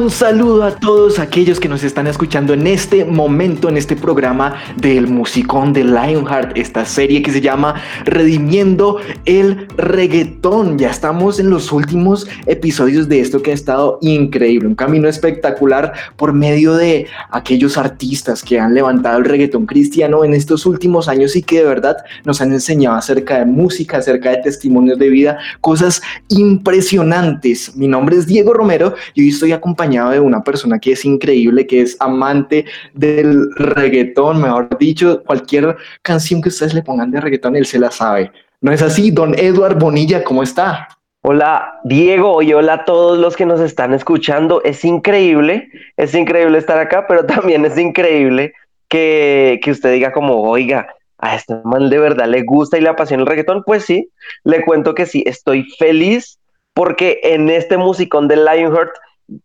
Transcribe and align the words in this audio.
un 0.00 0.10
saludo 0.10 0.64
a 0.64 0.76
todos 0.76 1.18
aquellos 1.18 1.60
que 1.60 1.68
nos 1.68 1.84
están 1.84 2.06
escuchando 2.06 2.54
en 2.54 2.66
este 2.66 3.04
momento, 3.04 3.68
en 3.68 3.76
este 3.76 3.96
programa 3.96 4.54
del 4.76 5.06
musicón 5.06 5.74
de 5.74 5.84
Lionheart, 5.84 6.56
esta 6.56 6.86
serie 6.86 7.20
que 7.20 7.30
se 7.30 7.42
llama 7.42 7.74
Redimiendo 8.06 8.98
el 9.26 9.68
Reggaetón. 9.76 10.78
Ya 10.78 10.88
estamos 10.88 11.38
en 11.38 11.50
los 11.50 11.70
últimos 11.70 12.26
episodios 12.46 13.08
de 13.10 13.20
esto 13.20 13.42
que 13.42 13.50
ha 13.50 13.54
estado 13.54 13.98
increíble, 14.00 14.68
un 14.68 14.74
camino 14.74 15.06
espectacular 15.06 15.92
por 16.16 16.32
medio 16.32 16.74
de 16.74 17.06
aquellos 17.30 17.76
artistas 17.76 18.42
que 18.42 18.58
han 18.58 18.72
levantado 18.72 19.18
el 19.18 19.26
reggaetón 19.26 19.66
cristiano 19.66 20.24
en 20.24 20.32
estos 20.32 20.64
últimos 20.64 21.08
años 21.08 21.36
y 21.36 21.42
que 21.42 21.58
de 21.58 21.64
verdad 21.64 21.98
nos 22.24 22.40
han 22.40 22.52
enseñado 22.52 22.96
acerca 22.96 23.38
de 23.38 23.44
música, 23.44 23.98
acerca 23.98 24.30
de 24.30 24.38
testimonios 24.38 24.98
de 24.98 25.10
vida, 25.10 25.38
cosas 25.60 26.00
impresionantes. 26.28 27.76
Mi 27.76 27.86
nombre 27.86 28.16
es 28.16 28.26
Diego 28.26 28.54
Romero 28.54 28.94
y 29.12 29.22
hoy 29.22 29.28
estoy 29.28 29.52
acompañado 29.52 29.89
de 29.90 30.20
una 30.20 30.42
persona 30.42 30.78
que 30.78 30.92
es 30.92 31.04
increíble, 31.04 31.66
que 31.66 31.82
es 31.82 31.96
amante 32.00 32.64
del 32.94 33.50
reggaetón, 33.56 34.40
mejor 34.40 34.78
dicho, 34.78 35.22
cualquier 35.24 35.76
canción 36.02 36.40
que 36.40 36.48
ustedes 36.48 36.74
le 36.74 36.82
pongan 36.82 37.10
de 37.10 37.20
reggaetón, 37.20 37.56
él 37.56 37.66
se 37.66 37.78
la 37.78 37.90
sabe. 37.90 38.30
¿No 38.60 38.72
es 38.72 38.82
así? 38.82 39.10
Don 39.10 39.34
Eduard 39.38 39.78
Bonilla, 39.78 40.22
¿cómo 40.22 40.42
está? 40.42 40.88
Hola 41.22 41.80
Diego 41.84 42.40
y 42.40 42.54
hola 42.54 42.74
a 42.74 42.84
todos 42.84 43.18
los 43.18 43.36
que 43.36 43.46
nos 43.46 43.60
están 43.60 43.92
escuchando. 43.92 44.62
Es 44.62 44.84
increíble, 44.84 45.68
es 45.96 46.14
increíble 46.14 46.58
estar 46.58 46.78
acá, 46.78 47.06
pero 47.08 47.26
también 47.26 47.64
es 47.64 47.76
increíble 47.76 48.52
que, 48.88 49.60
que 49.62 49.70
usted 49.72 49.92
diga 49.92 50.12
como, 50.12 50.40
oiga, 50.42 50.86
a 51.18 51.34
este 51.34 51.54
man 51.64 51.90
de 51.90 51.98
verdad 51.98 52.28
le 52.28 52.42
gusta 52.42 52.78
y 52.78 52.80
le 52.80 52.88
apasiona 52.88 53.22
el 53.22 53.28
reggaetón. 53.28 53.64
Pues 53.64 53.84
sí, 53.84 54.10
le 54.44 54.64
cuento 54.64 54.94
que 54.94 55.06
sí, 55.06 55.22
estoy 55.26 55.64
feliz 55.78 56.38
porque 56.74 57.20
en 57.22 57.50
este 57.50 57.76
musicón 57.76 58.28
de 58.28 58.36
Lionheart 58.36 58.92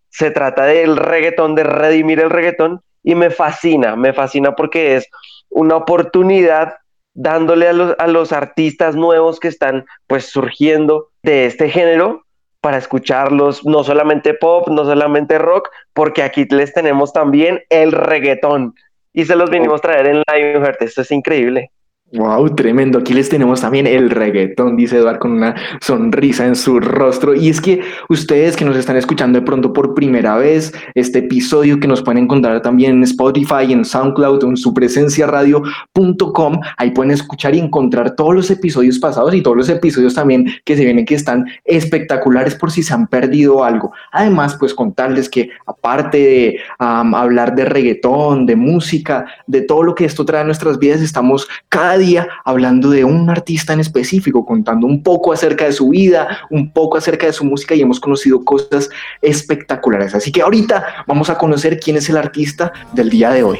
se 0.09 0.31
trata 0.31 0.65
del 0.65 0.97
reggaetón, 0.97 1.55
de 1.55 1.63
redimir 1.63 2.19
el 2.19 2.29
reggaetón, 2.29 2.81
y 3.03 3.15
me 3.15 3.29
fascina, 3.29 3.95
me 3.95 4.13
fascina 4.13 4.55
porque 4.55 4.95
es 4.95 5.07
una 5.49 5.75
oportunidad 5.75 6.75
dándole 7.13 7.67
a 7.67 7.73
los, 7.73 7.95
a 7.97 8.07
los 8.07 8.31
artistas 8.31 8.95
nuevos 8.95 9.39
que 9.39 9.47
están 9.47 9.85
pues 10.07 10.25
surgiendo 10.25 11.09
de 11.23 11.45
este 11.45 11.69
género 11.69 12.25
para 12.61 12.77
escucharlos, 12.77 13.63
no 13.63 13.83
solamente 13.83 14.33
pop, 14.33 14.67
no 14.69 14.85
solamente 14.85 15.37
rock, 15.37 15.69
porque 15.93 16.23
aquí 16.23 16.45
les 16.49 16.73
tenemos 16.73 17.13
también 17.13 17.61
el 17.69 17.91
reggaetón 17.91 18.73
y 19.13 19.23
se 19.25 19.35
los 19.35 19.49
vinimos 19.49 19.79
a 19.79 19.83
traer 19.83 20.07
en 20.07 20.23
Lionheart, 20.29 20.81
esto 20.81 21.01
es 21.01 21.11
increíble. 21.11 21.71
Wow, 22.13 22.55
tremendo. 22.55 22.99
Aquí 22.99 23.13
les 23.13 23.29
tenemos 23.29 23.61
también 23.61 23.87
el 23.87 24.09
reggaetón, 24.09 24.77
dice 24.77 24.97
Eduard 24.97 25.17
con 25.19 25.31
una 25.31 25.55
sonrisa 25.81 26.45
en 26.45 26.55
su 26.55 26.79
rostro. 26.79 27.35
Y 27.35 27.49
es 27.49 27.59
que 27.59 27.81
ustedes 28.09 28.55
que 28.55 28.63
nos 28.63 28.77
están 28.77 28.95
escuchando 28.95 29.39
de 29.39 29.45
pronto 29.45 29.73
por 29.73 29.95
primera 29.95 30.37
vez, 30.37 30.71
este 30.93 31.19
episodio 31.19 31.79
que 31.79 31.87
nos 31.87 32.03
pueden 32.03 32.23
encontrar 32.23 32.61
también 32.61 32.97
en 32.97 33.03
Spotify, 33.03 33.71
en 33.71 33.83
SoundCloud, 33.83 34.45
en 34.45 34.55
su 34.55 34.73
presencia 34.73 35.27
radio.com, 35.27 36.59
ahí 36.77 36.91
pueden 36.91 37.11
escuchar 37.11 37.53
y 37.53 37.59
encontrar 37.59 38.15
todos 38.15 38.33
los 38.35 38.51
episodios 38.51 38.97
pasados 38.99 39.33
y 39.33 39.41
todos 39.41 39.57
los 39.57 39.69
episodios 39.69 40.13
también 40.13 40.47
que 40.63 40.77
se 40.77 40.85
vienen 40.85 41.05
que 41.05 41.15
están 41.15 41.45
espectaculares 41.65 42.55
por 42.55 42.71
si 42.71 42.81
se 42.83 42.93
han 42.93 43.07
perdido 43.07 43.63
algo. 43.63 43.91
Además, 44.11 44.55
pues 44.57 44.73
contarles 44.73 45.27
que 45.27 45.49
aparte 45.65 46.17
de 46.17 46.59
hablar 46.77 47.55
de 47.55 47.65
reggaetón, 47.65 48.45
de 48.45 48.55
música, 48.55 49.25
de 49.47 49.63
todo 49.63 49.83
lo 49.83 49.95
que 49.95 50.05
esto 50.05 50.23
trae 50.23 50.41
a 50.41 50.45
nuestras 50.45 50.79
vidas, 50.79 51.01
estamos 51.01 51.47
cada 51.67 51.97
día 51.97 52.04
hablando 52.43 52.89
de 52.89 53.03
un 53.03 53.29
artista 53.29 53.73
en 53.73 53.79
específico, 53.79 54.45
contando 54.45 54.87
un 54.87 55.01
poco 55.01 55.33
acerca 55.33 55.65
de 55.65 55.71
su 55.71 55.89
vida, 55.89 56.39
un 56.49 56.71
poco 56.71 56.97
acerca 56.97 57.25
de 57.25 57.33
su 57.33 57.45
música 57.45 57.75
y 57.75 57.81
hemos 57.81 57.99
conocido 57.99 58.43
cosas 58.43 58.89
espectaculares. 59.21 60.15
Así 60.15 60.31
que 60.31 60.41
ahorita 60.41 61.05
vamos 61.07 61.29
a 61.29 61.37
conocer 61.37 61.79
quién 61.79 61.97
es 61.97 62.09
el 62.09 62.17
artista 62.17 62.71
del 62.93 63.09
día 63.09 63.31
de 63.31 63.43
hoy. 63.43 63.59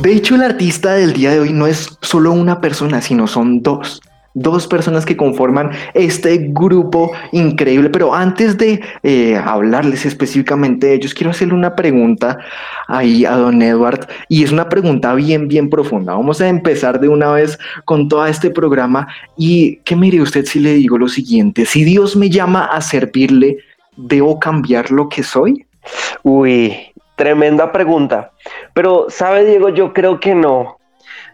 De 0.00 0.14
hecho, 0.14 0.34
el 0.34 0.42
artista 0.42 0.94
del 0.94 1.12
día 1.12 1.32
de 1.32 1.40
hoy 1.40 1.52
no 1.52 1.66
es 1.66 1.98
solo 2.00 2.32
una 2.32 2.62
persona, 2.62 3.02
sino 3.02 3.26
son 3.26 3.62
dos. 3.62 4.00
Dos 4.32 4.66
personas 4.66 5.04
que 5.04 5.16
conforman 5.16 5.72
este 5.92 6.38
grupo 6.52 7.12
increíble. 7.32 7.90
Pero 7.90 8.14
antes 8.14 8.56
de 8.56 8.80
eh, 9.02 9.36
hablarles 9.36 10.06
específicamente 10.06 10.86
de 10.86 10.94
ellos, 10.94 11.12
quiero 11.12 11.32
hacerle 11.32 11.52
una 11.52 11.74
pregunta 11.76 12.38
ahí 12.88 13.26
a 13.26 13.32
don 13.32 13.60
Edward. 13.60 14.08
Y 14.28 14.42
es 14.42 14.52
una 14.52 14.70
pregunta 14.70 15.12
bien, 15.14 15.48
bien 15.48 15.68
profunda. 15.68 16.14
Vamos 16.14 16.40
a 16.40 16.48
empezar 16.48 16.98
de 16.98 17.08
una 17.08 17.32
vez 17.32 17.58
con 17.84 18.08
todo 18.08 18.24
este 18.24 18.48
programa. 18.48 19.06
Y 19.36 19.76
qué 19.84 19.96
mire 19.96 20.22
usted 20.22 20.46
si 20.46 20.60
le 20.60 20.74
digo 20.74 20.96
lo 20.96 21.08
siguiente. 21.08 21.66
Si 21.66 21.84
Dios 21.84 22.16
me 22.16 22.30
llama 22.30 22.64
a 22.64 22.80
servirle, 22.80 23.58
¿debo 23.98 24.38
cambiar 24.38 24.90
lo 24.90 25.10
que 25.10 25.22
soy? 25.22 25.66
Uy, 26.22 26.89
Tremenda 27.20 27.70
pregunta. 27.70 28.32
Pero, 28.72 29.10
¿sabe, 29.10 29.44
Diego? 29.44 29.68
Yo 29.68 29.92
creo 29.92 30.20
que 30.20 30.34
no. 30.34 30.78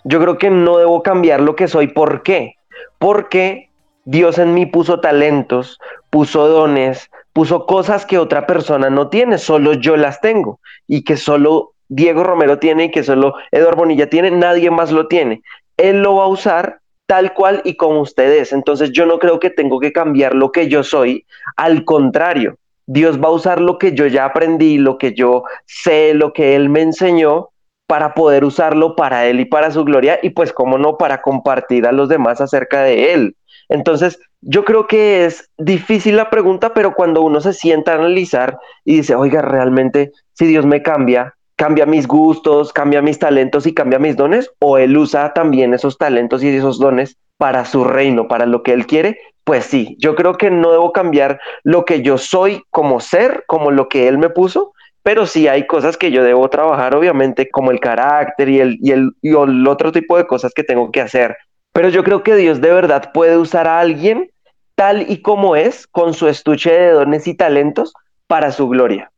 Yo 0.02 0.20
creo 0.20 0.36
que 0.36 0.50
no 0.50 0.78
debo 0.78 1.00
cambiar 1.00 1.40
lo 1.40 1.54
que 1.54 1.68
soy. 1.68 1.86
¿Por 1.86 2.24
qué? 2.24 2.56
Porque 2.98 3.70
Dios 4.04 4.38
en 4.38 4.52
mí 4.52 4.66
puso 4.66 4.98
talentos, 4.98 5.78
puso 6.10 6.48
dones, 6.48 7.08
puso 7.32 7.66
cosas 7.66 8.04
que 8.04 8.18
otra 8.18 8.48
persona 8.48 8.90
no 8.90 9.10
tiene, 9.10 9.38
solo 9.38 9.74
yo 9.74 9.96
las 9.96 10.20
tengo. 10.20 10.58
Y 10.88 11.04
que 11.04 11.16
solo 11.16 11.74
Diego 11.86 12.24
Romero 12.24 12.58
tiene 12.58 12.86
y 12.86 12.90
que 12.90 13.04
solo 13.04 13.34
Eduardo 13.52 13.76
Bonilla 13.76 14.10
tiene, 14.10 14.32
nadie 14.32 14.72
más 14.72 14.90
lo 14.90 15.06
tiene. 15.06 15.42
Él 15.76 16.02
lo 16.02 16.16
va 16.16 16.24
a 16.24 16.26
usar 16.26 16.80
tal 17.06 17.32
cual 17.32 17.62
y 17.64 17.76
como 17.76 18.00
ustedes. 18.00 18.52
Entonces 18.52 18.90
yo 18.90 19.06
no 19.06 19.20
creo 19.20 19.38
que 19.38 19.50
tengo 19.50 19.78
que 19.78 19.92
cambiar 19.92 20.34
lo 20.34 20.50
que 20.50 20.66
yo 20.66 20.82
soy. 20.82 21.26
Al 21.54 21.84
contrario, 21.84 22.56
Dios 22.86 23.20
va 23.20 23.28
a 23.28 23.32
usar 23.32 23.60
lo 23.60 23.78
que 23.78 23.92
yo 23.92 24.06
ya 24.06 24.24
aprendí, 24.24 24.78
lo 24.78 24.98
que 24.98 25.12
yo 25.14 25.44
sé, 25.66 26.14
lo 26.14 26.32
que 26.32 26.54
Él 26.54 26.68
me 26.68 26.82
enseñó 26.82 27.50
para 27.86 28.14
poder 28.14 28.44
usarlo 28.44 28.96
para 28.96 29.26
Él 29.26 29.40
y 29.40 29.44
para 29.44 29.70
su 29.70 29.84
gloria 29.84 30.18
y 30.22 30.30
pues, 30.30 30.52
cómo 30.52 30.78
no, 30.78 30.96
para 30.96 31.22
compartir 31.22 31.86
a 31.86 31.92
los 31.92 32.08
demás 32.08 32.40
acerca 32.40 32.82
de 32.82 33.12
Él. 33.12 33.36
Entonces, 33.68 34.18
yo 34.40 34.64
creo 34.64 34.86
que 34.86 35.24
es 35.24 35.50
difícil 35.58 36.16
la 36.16 36.30
pregunta, 36.30 36.74
pero 36.74 36.94
cuando 36.94 37.22
uno 37.22 37.40
se 37.40 37.52
sienta 37.52 37.92
a 37.92 37.96
analizar 37.96 38.58
y 38.84 38.96
dice, 38.96 39.14
oiga, 39.14 39.42
realmente, 39.42 40.12
si 40.34 40.46
Dios 40.46 40.66
me 40.66 40.82
cambia, 40.82 41.35
cambia 41.56 41.86
mis 41.86 42.06
gustos, 42.06 42.72
cambia 42.72 43.02
mis 43.02 43.18
talentos 43.18 43.66
y 43.66 43.74
cambia 43.74 43.98
mis 43.98 44.16
dones, 44.16 44.50
o 44.58 44.78
Él 44.78 44.96
usa 44.96 45.32
también 45.32 45.74
esos 45.74 45.98
talentos 45.98 46.42
y 46.42 46.48
esos 46.48 46.78
dones 46.78 47.16
para 47.38 47.64
su 47.64 47.84
reino, 47.84 48.28
para 48.28 48.46
lo 48.46 48.62
que 48.62 48.72
Él 48.72 48.86
quiere, 48.86 49.18
pues 49.44 49.64
sí, 49.64 49.96
yo 49.98 50.14
creo 50.14 50.34
que 50.34 50.50
no 50.50 50.72
debo 50.72 50.92
cambiar 50.92 51.40
lo 51.62 51.84
que 51.84 52.02
yo 52.02 52.18
soy 52.18 52.62
como 52.70 53.00
ser, 53.00 53.44
como 53.46 53.70
lo 53.70 53.88
que 53.88 54.08
Él 54.08 54.18
me 54.18 54.28
puso, 54.28 54.72
pero 55.02 55.24
sí 55.24 55.46
hay 55.46 55.66
cosas 55.68 55.96
que 55.96 56.10
yo 56.10 56.24
debo 56.24 56.50
trabajar, 56.50 56.96
obviamente, 56.96 57.48
como 57.48 57.70
el 57.70 57.78
carácter 57.78 58.48
y 58.48 58.58
el, 58.58 58.78
y 58.82 58.90
el, 58.90 59.12
y 59.22 59.28
el 59.36 59.68
otro 59.68 59.92
tipo 59.92 60.16
de 60.16 60.26
cosas 60.26 60.52
que 60.52 60.64
tengo 60.64 60.90
que 60.90 61.00
hacer. 61.00 61.36
Pero 61.72 61.90
yo 61.90 62.02
creo 62.02 62.24
que 62.24 62.34
Dios 62.34 62.60
de 62.60 62.72
verdad 62.72 63.12
puede 63.14 63.36
usar 63.36 63.68
a 63.68 63.78
alguien 63.78 64.30
tal 64.74 65.08
y 65.08 65.22
como 65.22 65.54
es, 65.54 65.86
con 65.86 66.12
su 66.12 66.26
estuche 66.26 66.72
de 66.72 66.90
dones 66.90 67.28
y 67.28 67.34
talentos, 67.34 67.94
para 68.26 68.50
su 68.50 68.68
gloria. 68.68 69.12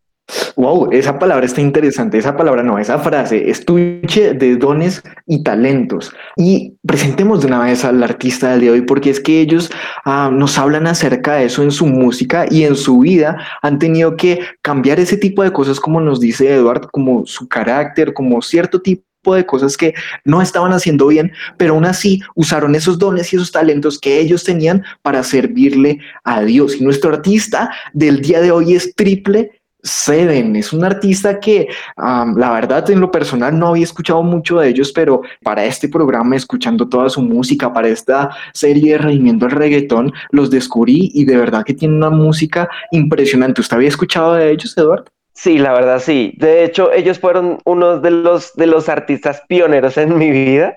Wow, 0.57 0.91
esa 0.91 1.19
palabra 1.19 1.47
está 1.47 1.61
interesante, 1.61 2.19
esa 2.19 2.37
palabra 2.37 2.63
no, 2.63 2.79
esa 2.79 2.99
frase, 2.99 3.49
estuche 3.49 4.35
de 4.35 4.57
dones 4.57 5.03
y 5.27 5.43
talentos. 5.43 6.13
Y 6.37 6.75
presentemos 6.85 7.41
de 7.41 7.47
una 7.47 7.61
vez 7.61 7.85
al 7.85 8.03
artista 8.03 8.51
del 8.51 8.61
día 8.63 8.73
de 8.73 8.81
hoy, 8.81 8.85
porque 8.85 9.11
es 9.11 9.21
que 9.21 9.41
ellos 9.41 9.71
ah, 10.05 10.31
nos 10.33 10.59
hablan 10.59 10.87
acerca 10.87 11.37
de 11.37 11.45
eso 11.45 11.63
en 11.63 11.71
su 11.71 11.87
música 11.87 12.47
y 12.51 12.65
en 12.65 12.75
su 12.75 12.99
vida 12.99 13.39
han 13.63 13.79
tenido 13.79 14.17
que 14.17 14.41
cambiar 14.61 14.99
ese 14.99 15.17
tipo 15.17 15.45
de 15.45 15.53
cosas, 15.53 15.79
como 15.79 16.01
nos 16.01 16.21
dice 16.21 16.53
Eduard, 16.53 16.91
como 16.91 17.25
su 17.25 17.49
carácter, 17.49 18.13
como 18.13 18.43
cierto 18.43 18.81
tipo 18.81 19.05
de 19.35 19.47
cosas 19.47 19.77
que 19.77 19.95
no 20.25 20.43
estaban 20.43 20.73
haciendo 20.73 21.07
bien, 21.07 21.33
pero 21.57 21.75
aún 21.75 21.85
así 21.85 22.21
usaron 22.35 22.75
esos 22.75 22.99
dones 22.99 23.33
y 23.33 23.37
esos 23.37 23.53
talentos 23.53 23.99
que 23.99 24.19
ellos 24.21 24.45
tenían 24.45 24.83
para 25.03 25.23
servirle 25.23 25.99
a 26.25 26.43
Dios. 26.43 26.77
Y 26.77 26.85
nuestro 26.85 27.11
artista 27.11 27.71
del 27.93 28.21
día 28.21 28.41
de 28.41 28.51
hoy 28.51 28.75
es 28.75 28.95
triple 28.95 29.58
Seven 29.83 30.57
es 30.57 30.73
un 30.73 30.85
artista 30.85 31.39
que 31.39 31.69
la 31.97 32.53
verdad 32.53 32.91
en 32.91 33.01
lo 33.01 33.11
personal 33.11 33.57
no 33.59 33.69
había 33.69 33.85
escuchado 33.85 34.23
mucho 34.23 34.59
de 34.59 34.69
ellos, 34.69 34.93
pero 34.93 35.23
para 35.43 35.65
este 35.65 35.89
programa, 35.89 36.37
escuchando 36.37 36.89
toda 36.89 37.09
su 37.09 37.23
música, 37.23 37.73
para 37.73 37.89
esta 37.89 38.31
serie 38.53 38.93
de 38.93 38.99
Redimiendo 38.99 39.47
el 39.47 39.53
Reggaetón, 39.53 40.13
los 40.31 40.51
descubrí 40.51 41.11
y 41.15 41.25
de 41.25 41.37
verdad 41.37 41.65
que 41.65 41.75
tienen 41.75 41.99
una 41.99 42.11
música 42.11 42.69
impresionante. 42.91 43.61
¿Usted 43.61 43.77
había 43.77 43.89
escuchado 43.89 44.35
de 44.35 44.51
ellos, 44.51 44.77
Eduardo? 44.77 45.05
Sí, 45.33 45.59
la 45.59 45.73
verdad 45.73 46.01
sí. 46.01 46.35
De 46.37 46.65
hecho, 46.65 46.91
ellos 46.93 47.21
fueron 47.21 47.59
uno 47.65 48.01
de 48.01 48.11
los, 48.11 48.55
de 48.55 48.67
los 48.67 48.89
artistas 48.89 49.41
pioneros 49.47 49.97
en 49.97 50.19
mi 50.19 50.33
vida, 50.33 50.77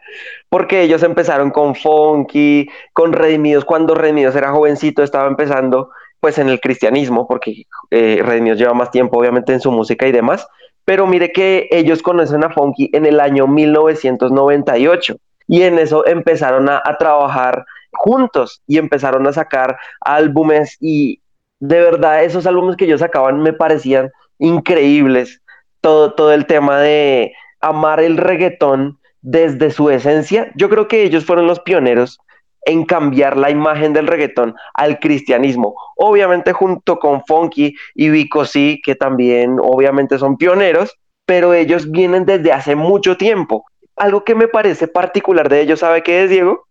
porque 0.50 0.83
ellos 0.83 1.01
empezaron 1.01 1.50
con 1.50 1.74
Funky, 1.74 2.69
con 2.94 3.12
Redimidos, 3.12 3.65
cuando 3.65 3.95
Redimidos 3.95 4.36
era 4.36 4.51
jovencito, 4.51 5.01
estaba 5.01 5.27
empezando 5.27 5.89
pues 6.22 6.38
en 6.38 6.48
el 6.48 6.62
cristianismo, 6.62 7.28
porque 7.28 7.66
eh, 7.90 8.22
Redimidos 8.24 8.60
lleva 8.60 8.74
más 8.74 8.92
tiempo 8.92 9.20
obviamente 9.20 9.52
en 9.52 9.60
su 9.60 9.72
música 9.72 10.08
y 10.08 10.14
demás, 10.14 10.48
pero 10.86 11.06
mire 11.06 11.32
que 11.32 11.68
ellos 11.72 12.02
conocen 12.02 12.44
a 12.46 12.52
Funky 12.52 12.90
en 12.94 13.06
el 13.06 13.20
año 13.20 13.48
1998 13.48 15.18
y 15.48 15.64
en 15.64 15.80
eso 15.80 16.08
empezaron 16.08 16.70
a, 16.70 16.82
a 16.86 16.98
trabajar 16.98 17.66
juntos 17.92 18.62
y 18.68 18.78
empezaron 18.78 19.28
a 19.28 19.34
sacar 19.34 19.78
álbumes 20.00 20.78
y 20.80 21.20
de 21.60 21.82
verdad 21.82 22.24
esos 22.24 22.46
álbumes 22.46 22.78
que 22.78 22.86
ellos 22.86 23.02
sacaban 23.02 23.42
me 23.42 23.52
parecían 23.52 24.12
increíbles. 24.40 25.42
Todo, 25.82 26.14
todo 26.14 26.32
el 26.32 26.46
tema 26.46 26.80
de 26.80 27.34
amar 27.60 28.00
el 28.00 28.18
reggaetón 28.18 29.00
desde 29.22 29.72
su 29.72 29.90
esencia. 29.90 30.52
Yo 30.56 30.70
creo 30.70 30.88
que 30.88 31.04
ellos 31.04 31.26
fueron 31.26 31.48
los 31.48 31.60
pioneros 31.60 32.20
en 32.66 32.86
cambiar 32.86 33.38
la 33.38 33.50
imagen 33.50 33.94
del 33.94 34.08
reggaetón 34.08 34.56
al 34.74 35.00
cristianismo. 35.00 35.75
Obviamente 35.98 36.54
junto 36.54 37.00
con 37.00 37.24
Funky 37.25 37.75
y 37.96 38.10
Vico 38.10 38.46
sí, 38.46 38.81
que 38.84 38.96
también 38.96 39.58
obviamente 39.60 40.18
son 40.18 40.38
pioneros, 40.38 40.98
pero 41.25 41.54
ellos 41.54 41.90
vienen 41.90 42.25
desde 42.25 42.52
hace 42.52 42.75
mucho 42.75 43.18
tiempo. 43.18 43.66
Algo 43.96 44.24
que 44.24 44.36
me 44.36 44.48
parece 44.48 44.88
particular 44.88 45.50
de 45.50 45.62
ellos, 45.62 45.80
¿sabe 45.80 46.04
qué 46.04 46.24
es, 46.24 46.30
Diego? 46.30 46.66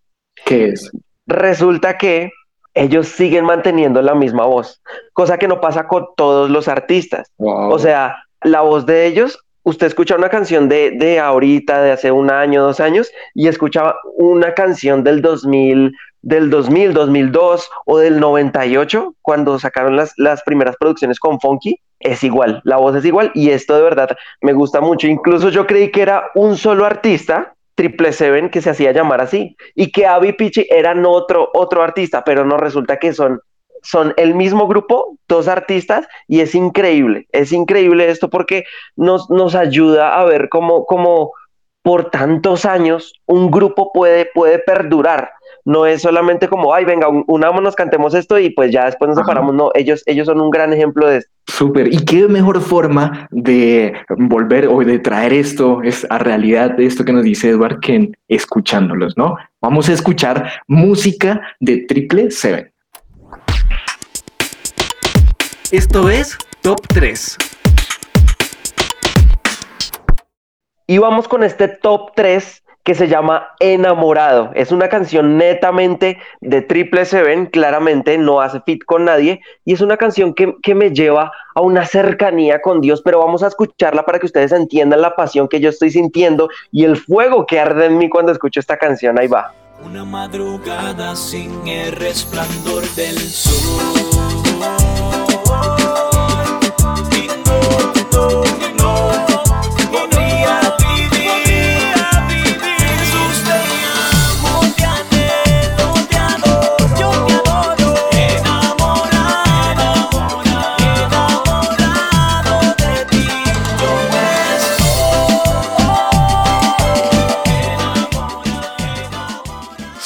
¿Qué 0.45 0.69
es? 0.69 0.91
Resulta 1.27 1.99
que 1.99 2.31
ellos 2.75 3.09
siguen 3.09 3.45
manteniendo 3.45 4.01
la 4.01 4.15
misma 4.15 4.47
voz, 4.47 4.81
cosa 5.13 5.39
que 5.39 5.49
no 5.49 5.61
pasa 5.61 5.89
con 5.89 6.07
todos 6.17 6.51
los 6.51 6.69
artistas. 6.69 7.31
O 7.37 7.79
sea, 7.79 8.17
la 8.43 8.61
voz 8.63 8.87
de 8.87 9.07
ellos 9.07 9.45
usted 9.63 9.87
escucha 9.87 10.17
una 10.17 10.29
canción 10.29 10.69
de, 10.69 10.93
de 10.93 11.19
ahorita, 11.19 11.83
de 11.83 11.93
hace 11.93 12.13
un 12.13 12.31
año, 12.31 12.63
dos 12.63 12.81
años, 12.81 13.11
y 13.35 13.49
escucha 13.49 13.95
una 14.17 14.55
canción 14.55 15.05
del 15.05 15.23
2000, 15.23 15.93
del 16.23 16.51
2000, 16.51 16.93
2002 16.93 17.71
o 17.87 17.99
del 17.99 18.21
98, 18.21 19.15
cuando 19.23 19.59
sacaron 19.59 19.97
las, 19.97 20.13
las 20.17 20.43
primeras 20.43 20.77
producciones 20.77 21.19
con 21.19 21.41
Funky, 21.41 21.81
es 22.01 22.25
igual, 22.25 22.63
la 22.65 22.79
voz 22.79 22.97
es 22.97 23.05
igual, 23.05 23.31
y 23.35 23.51
esto 23.51 23.77
de 23.77 23.83
verdad 23.83 24.17
me 24.41 24.53
gusta 24.55 24.81
mucho. 24.81 25.07
Incluso 25.07 25.51
yo 25.51 25.67
creí 25.67 25.91
que 25.91 26.03
era 26.03 26.31
un 26.35 26.57
solo 26.57 26.87
artista, 26.87 27.55
Triple 27.75 28.13
Seven, 28.13 28.51
que 28.51 28.63
se 28.63 28.71
hacía 28.71 28.93
llamar 28.93 29.21
así, 29.21 29.57
y 29.75 29.93
que 29.93 30.07
Avi 30.07 30.33
Pichi 30.33 30.67
eran 30.71 31.05
otro, 31.07 31.51
otro 31.55 31.83
artista, 31.83 32.25
pero 32.25 32.45
no 32.45 32.57
resulta 32.57 32.99
que 32.99 33.13
son 33.13 33.41
son 33.83 34.15
el 34.17 34.35
mismo 34.35 34.67
grupo, 34.67 35.17
dos 35.29 35.49
artistas, 35.49 36.07
y 36.29 36.41
es 36.41 36.55
increíble, 36.55 37.27
es 37.33 37.53
increíble 37.53 38.11
esto 38.11 38.29
porque 38.31 38.65
nos, 38.97 39.31
nos 39.31 39.55
ayuda 39.55 40.19
a 40.19 40.25
ver 40.25 40.49
cómo, 40.49 40.85
cómo 40.87 41.33
por 41.83 42.11
tantos 42.11 42.65
años 42.65 43.15
un 43.27 43.51
grupo 43.51 43.93
puede, 43.93 44.29
puede 44.35 44.59
perdurar. 44.59 45.31
No 45.65 45.87
es 45.87 46.03
solamente 46.03 46.49
como, 46.49 46.75
ay, 46.75 46.85
venga, 46.85 47.09
unámonos, 47.27 47.75
cantemos 47.75 48.15
esto 48.15 48.39
y 48.39 48.51
pues 48.51 48.73
ya 48.73 48.87
después 48.87 49.09
nos 49.09 49.19
separamos. 49.19 49.55
No, 49.55 49.71
ellos, 49.75 50.03
ellos 50.07 50.27
son 50.27 50.41
un 50.41 50.51
gran 50.51 50.73
ejemplo 50.73 51.07
de 51.07 51.19
esto. 51.19 51.31
Súper. 51.47 51.93
¿Y 51.93 52.05
qué 52.05 52.29
mejor 52.29 52.61
forma 52.61 53.29
de 53.31 53.95
volver 54.17 54.69
o 54.69 54.79
de 54.81 54.99
traer 54.99 55.33
esto 55.33 55.83
es 55.83 56.07
a 56.11 56.19
realidad 56.19 56.71
de 56.73 56.87
esto 56.87 57.05
que 57.05 57.13
nos 57.13 57.25
dice 57.25 57.51
Edward 57.51 57.81
que 57.81 58.11
escuchándolos, 58.29 59.17
¿no? 59.17 59.37
Vamos 59.61 59.89
a 59.89 59.93
escuchar 59.93 60.51
música 60.67 61.41
de 61.61 61.79
Triple 61.79 62.31
Seven. 62.31 62.70
Esto 65.73 66.11
es 66.11 66.37
Top 66.63 66.81
3. 66.89 67.37
Y 70.89 70.99
vamos 70.99 71.29
con 71.29 71.45
este 71.45 71.69
top 71.69 72.11
3 72.17 72.65
que 72.83 72.97
se 72.97 73.07
llama 73.07 73.51
Enamorado. 73.61 74.51
Es 74.57 74.73
una 74.73 74.89
canción 74.89 75.39
netamente 75.39 76.19
de 76.41 76.63
Triple 76.63 77.05
Seven, 77.05 77.47
claramente 77.47 78.19
no 78.19 78.41
hace 78.41 78.61
fit 78.63 78.85
con 78.85 79.05
nadie, 79.05 79.43
y 79.65 79.75
es 79.75 79.81
una 79.81 79.97
canción 79.97 80.35
que, 80.35 80.57
que, 80.61 80.75
me 80.75 80.91
lleva 80.91 81.31
a 81.55 81.61
una 81.61 81.87
cercanía 81.87 82.61
con 82.61 82.81
Dios, 82.81 83.01
pero 83.01 83.21
vamos 83.21 83.45
a 83.45 83.47
escucharla 83.47 84.05
para 84.05 84.19
que 84.19 84.27
ustedes 84.27 84.51
entiendan 84.51 85.03
la 85.03 85.15
pasión 85.15 85.47
que 85.47 85.61
yo 85.61 85.69
estoy 85.69 85.93
sintiendo 85.93 86.49
y 86.73 86.83
el 86.83 86.97
fuego 86.97 87.47
que 87.47 87.61
arde 87.61 87.87
en 87.87 87.97
mí 87.97 88.09
cuando 88.09 88.33
escucho 88.33 88.59
esta 88.59 88.77
canción. 88.77 89.21
Ahí 89.21 89.29
va. 89.29 89.55
Una 89.85 90.05
madrugada 90.05 91.15
sin 91.15 91.69
el 91.69 91.93
resplandor 91.93 92.83
del 92.97 93.17
sol 93.17 94.11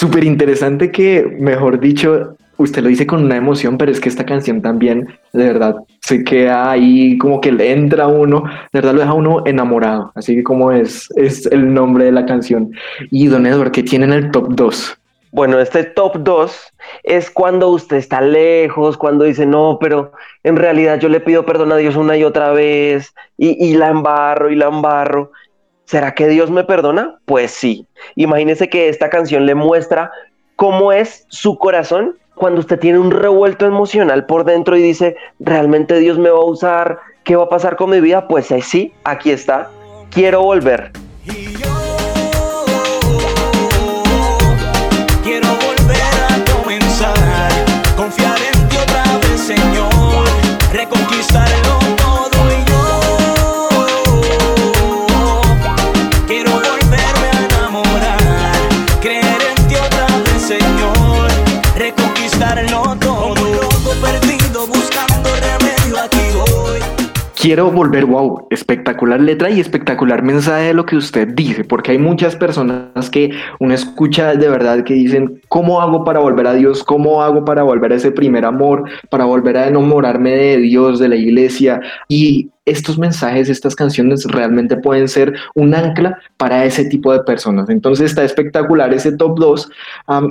Súper 0.05 0.25
interesante 0.25 0.91
que, 0.91 1.25
mejor 1.41 1.81
dicho, 1.81 2.37
usted 2.59 2.83
lo 2.83 2.91
dice 2.91 3.07
con 3.07 3.25
una 3.25 3.37
emoción, 3.37 3.79
pero 3.79 3.91
es 3.91 4.01
que 4.03 4.11
esta 4.11 4.27
canción 4.27 4.61
también, 4.61 5.09
de 5.33 5.45
verdad, 5.47 5.77
se 6.03 6.23
queda 6.23 6.71
ahí 6.71 7.17
como 7.17 7.41
que 7.41 7.51
le 7.51 7.73
entra 7.73 8.07
uno, 8.07 8.45
de 8.71 8.81
verdad 8.81 8.93
lo 8.93 9.01
deja 9.01 9.15
uno 9.15 9.43
enamorado, 9.47 10.13
así 10.15 10.35
que 10.37 10.45
como 10.45 10.73
es, 10.73 11.09
es 11.17 11.47
el 11.47 11.73
nombre 11.73 12.05
de 12.05 12.13
la 12.13 12.27
canción. 12.27 12.71
Y 13.11 13.29
Don 13.29 13.47
Edward, 13.47 13.71
¿qué 13.71 13.83
tiene 13.83 14.05
en 14.05 14.13
el 14.13 14.31
top 14.31 14.49
2? 14.51 14.99
Bueno, 15.33 15.59
este 15.59 15.85
top 15.85 16.19
2 16.19 16.75
es 17.03 17.31
cuando 17.31 17.71
usted 17.71 17.97
está 17.97 18.21
lejos, 18.21 18.99
cuando 18.99 19.25
dice, 19.25 19.47
no, 19.47 19.79
pero 19.81 20.13
en 20.43 20.57
realidad 20.57 21.01
yo 21.01 21.09
le 21.09 21.21
pido 21.21 21.47
perdón 21.47 21.73
a 21.73 21.79
Dios 21.79 21.97
una 21.97 22.15
y 22.19 22.25
otra 22.25 22.53
vez 22.53 23.15
y, 23.39 23.71
y 23.71 23.75
la 23.75 23.89
embarro 23.89 24.51
y 24.51 24.55
la 24.55 24.67
embarro. 24.67 25.33
¿Será 25.85 26.15
que 26.15 26.29
Dios 26.29 26.51
me 26.51 26.65
perdona? 26.65 27.19
Pues 27.25 27.51
sí. 27.51 27.87
Imagínese 28.17 28.69
que 28.69 28.89
esta 28.89 29.11
canción 29.11 29.47
le 29.47 29.55
muestra 29.55 30.11
cómo 30.57 30.93
es 30.93 31.27
su 31.29 31.59
corazón 31.59 32.17
cuando 32.35 32.61
usted 32.61 32.79
tiene 32.79 32.99
un 32.99 33.11
revuelto 33.11 33.67
emocional 33.67 34.27
por 34.27 34.45
dentro 34.45 34.77
y 34.77 34.83
dice, 34.83 35.17
¿realmente 35.39 35.99
Dios 35.99 36.19
me 36.19 36.31
va 36.31 36.39
a 36.39 36.45
usar? 36.45 36.99
¿Qué 37.23 37.37
va 37.37 37.45
a 37.45 37.49
pasar 37.49 37.77
con 37.77 37.91
mi 37.91 38.01
vida? 38.01 38.29
Pues 38.29 38.49
sí, 38.63 38.93
aquí 39.05 39.31
está. 39.31 39.71
Quiero 40.11 40.43
volver. 40.43 40.91
Quiero 67.45 67.71
volver, 67.71 68.07
wow, 68.07 68.47
espectacular 68.49 69.21
letra 69.21 69.51
y 69.51 69.61
espectacular 69.61 70.23
mensaje 70.23 70.69
de 70.69 70.73
lo 70.73 70.87
que 70.87 70.97
usted 70.97 71.29
dice, 71.29 71.63
porque 71.63 71.91
hay 71.91 71.99
muchas 71.99 72.35
personas 72.37 73.11
que 73.11 73.33
uno 73.61 73.75
escucha 73.75 74.35
de 74.35 74.49
verdad 74.49 74.83
que 74.83 74.95
dicen, 74.95 75.43
¿cómo 75.49 75.83
hago 75.83 76.05
para 76.05 76.21
volver 76.21 76.47
a 76.47 76.55
Dios? 76.55 76.83
¿Cómo 76.83 77.23
hago 77.23 77.45
para 77.45 77.63
volver 77.63 77.93
a 77.93 77.97
ese 77.97 78.13
primer 78.13 78.47
amor? 78.47 78.85
Para 79.11 79.27
volver 79.27 79.59
a 79.59 79.69
enamorarme 79.69 80.31
de 80.31 80.57
Dios, 80.57 80.99
de 80.99 81.11
la 81.11 81.17
iglesia. 81.17 81.83
Y 82.09 82.49
estos 82.67 82.99
mensajes, 82.99 83.49
estas 83.49 83.77
canciones 83.77 84.25
realmente 84.25 84.77
pueden 84.77 85.09
ser 85.09 85.35
un 85.55 85.75
ancla 85.75 86.19
para 86.37 86.65
ese 86.65 86.85
tipo 86.87 87.13
de 87.13 87.21
personas. 87.21 87.69
Entonces 87.69 88.11
está 88.11 88.25
espectacular 88.25 88.93
ese 88.93 89.13
top 89.13 89.39
2 89.39 89.71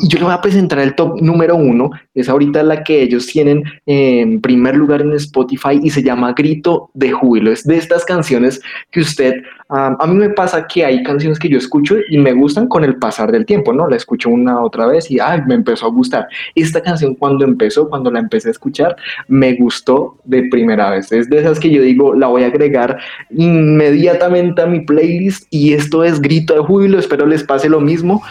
y 0.01 0.07
yo 0.07 0.19
le 0.19 0.25
voy 0.25 0.33
a 0.33 0.41
presentar 0.41 0.79
el 0.79 0.95
top 0.95 1.21
número 1.21 1.55
1, 1.55 1.91
es 2.15 2.29
ahorita 2.29 2.63
la 2.63 2.83
que 2.83 3.01
ellos 3.01 3.27
tienen 3.27 3.63
en 3.85 4.41
primer 4.41 4.75
lugar 4.75 5.01
en 5.01 5.13
Spotify 5.13 5.79
y 5.81 5.89
se 5.89 6.03
llama 6.03 6.33
Grito 6.33 6.89
de 6.93 7.11
Júbilo. 7.11 7.51
Es 7.51 7.63
de 7.63 7.77
estas 7.77 8.05
canciones 8.05 8.61
que 8.91 9.01
usted, 9.01 9.43
a 9.75 10.07
mí 10.07 10.15
me 10.15 10.29
pasa 10.29 10.67
que 10.67 10.85
hay 10.85 11.01
canciones 11.01 11.39
que 11.39 11.49
yo 11.49 11.57
escucho 11.57 11.95
y 12.09 12.17
me 12.17 12.31
gustan 12.31 12.67
con 12.67 12.83
el 12.83 12.97
pasar 12.97 13.31
del 13.31 13.45
tiempo, 13.45 13.73
¿no? 13.73 13.87
La 13.87 13.95
escucho 13.95 14.29
una 14.29 14.61
otra 14.61 14.85
vez 14.85 15.09
y 15.09 15.19
ay, 15.19 15.41
me 15.47 15.55
empezó 15.55 15.87
a 15.87 15.89
gustar. 15.89 16.27
Esta 16.53 16.81
canción 16.81 17.15
cuando 17.15 17.43
empezó, 17.43 17.89
cuando 17.89 18.11
la 18.11 18.19
empecé 18.19 18.49
a 18.49 18.51
escuchar, 18.51 18.95
me 19.27 19.53
gustó 19.55 20.17
de 20.25 20.43
primera 20.49 20.91
vez. 20.91 21.11
Es 21.11 21.29
de 21.29 21.39
esas 21.39 21.59
que 21.59 21.71
yo 21.71 21.81
digo, 21.81 22.13
la 22.13 22.27
voy 22.27 22.43
a 22.43 22.47
agregar 22.47 22.99
inmediatamente 23.31 24.61
a 24.61 24.67
mi 24.67 24.81
playlist 24.81 25.47
y 25.49 25.73
esto 25.73 26.03
es 26.03 26.21
Grito 26.21 26.53
de 26.53 26.61
Júbilo. 26.61 26.99
Espero 26.99 27.25
les 27.25 27.43
pase 27.43 27.67
lo 27.67 27.81
mismo 27.81 28.21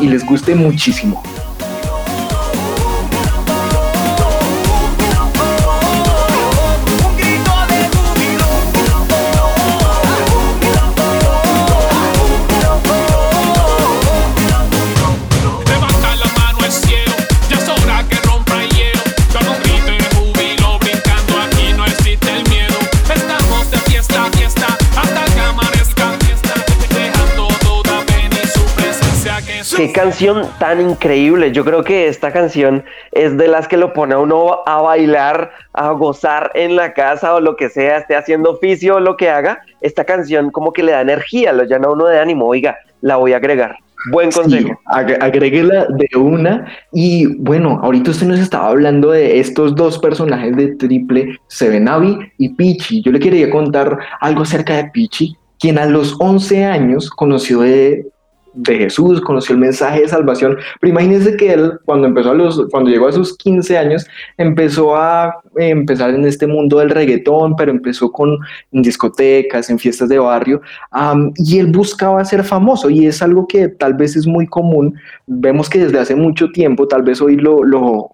y 0.00 0.08
les 0.08 0.24
guste 0.24 0.54
muchísimo. 0.54 1.22
Qué 29.78 29.92
canción 29.92 30.42
tan 30.58 30.80
increíble. 30.80 31.52
Yo 31.52 31.64
creo 31.64 31.84
que 31.84 32.08
esta 32.08 32.32
canción 32.32 32.82
es 33.12 33.36
de 33.36 33.46
las 33.46 33.68
que 33.68 33.76
lo 33.76 33.92
pone 33.92 34.14
a 34.14 34.18
uno 34.18 34.56
a 34.66 34.82
bailar, 34.82 35.52
a 35.72 35.92
gozar 35.92 36.50
en 36.54 36.74
la 36.74 36.94
casa 36.94 37.36
o 37.36 37.40
lo 37.40 37.54
que 37.54 37.68
sea, 37.68 37.98
esté 37.98 38.16
haciendo 38.16 38.50
oficio 38.50 38.96
o 38.96 39.00
lo 39.00 39.16
que 39.16 39.30
haga. 39.30 39.62
Esta 39.80 40.02
canción 40.02 40.50
como 40.50 40.72
que 40.72 40.82
le 40.82 40.90
da 40.90 41.02
energía, 41.02 41.52
lo 41.52 41.62
llena 41.62 41.86
a 41.86 41.92
uno 41.92 42.06
de 42.06 42.18
ánimo. 42.18 42.46
Oiga, 42.46 42.76
la 43.02 43.18
voy 43.18 43.34
a 43.34 43.36
agregar. 43.36 43.76
Buen 44.10 44.32
consejo. 44.32 44.66
Sí, 44.66 45.14
agréguela 45.20 45.86
de 45.90 46.08
una. 46.18 46.66
Y 46.92 47.36
bueno, 47.36 47.78
ahorita 47.80 48.10
usted 48.10 48.26
nos 48.26 48.40
estaba 48.40 48.66
hablando 48.66 49.12
de 49.12 49.38
estos 49.38 49.76
dos 49.76 50.00
personajes 50.00 50.56
de 50.56 50.74
triple, 50.74 51.38
Sevenavi 51.46 52.18
y 52.38 52.48
Pichi. 52.48 53.00
Yo 53.04 53.12
le 53.12 53.20
quería 53.20 53.48
contar 53.48 53.96
algo 54.20 54.42
acerca 54.42 54.74
de 54.74 54.86
Pichi, 54.86 55.36
quien 55.60 55.78
a 55.78 55.86
los 55.86 56.16
11 56.18 56.64
años 56.64 57.10
conoció 57.10 57.60
de 57.60 58.08
de 58.58 58.76
Jesús, 58.76 59.20
conoció 59.20 59.54
el 59.54 59.60
mensaje 59.60 60.00
de 60.00 60.08
salvación. 60.08 60.58
Pero 60.80 60.90
imagínense 60.90 61.36
que 61.36 61.52
él, 61.52 61.78
cuando 61.84 62.08
empezó 62.08 62.30
a 62.30 62.34
los, 62.34 62.66
cuando 62.70 62.90
llegó 62.90 63.08
a 63.08 63.12
sus 63.12 63.36
15 63.36 63.78
años, 63.78 64.06
empezó 64.36 64.96
a 64.96 65.40
empezar 65.56 66.10
en 66.10 66.24
este 66.24 66.46
mundo 66.46 66.78
del 66.78 66.90
reggaetón, 66.90 67.54
pero 67.56 67.70
empezó 67.70 68.10
con 68.10 68.38
discotecas, 68.72 69.70
en 69.70 69.78
fiestas 69.78 70.08
de 70.08 70.18
barrio, 70.18 70.60
y 71.36 71.58
él 71.58 71.68
buscaba 71.68 72.24
ser 72.24 72.42
famoso, 72.42 72.90
y 72.90 73.06
es 73.06 73.22
algo 73.22 73.46
que 73.46 73.68
tal 73.68 73.94
vez 73.94 74.16
es 74.16 74.26
muy 74.26 74.46
común. 74.46 74.94
Vemos 75.26 75.68
que 75.68 75.78
desde 75.78 75.98
hace 75.98 76.16
mucho 76.16 76.50
tiempo, 76.50 76.88
tal 76.88 77.02
vez 77.02 77.20
hoy 77.20 77.36
lo, 77.36 77.62
lo 77.62 78.10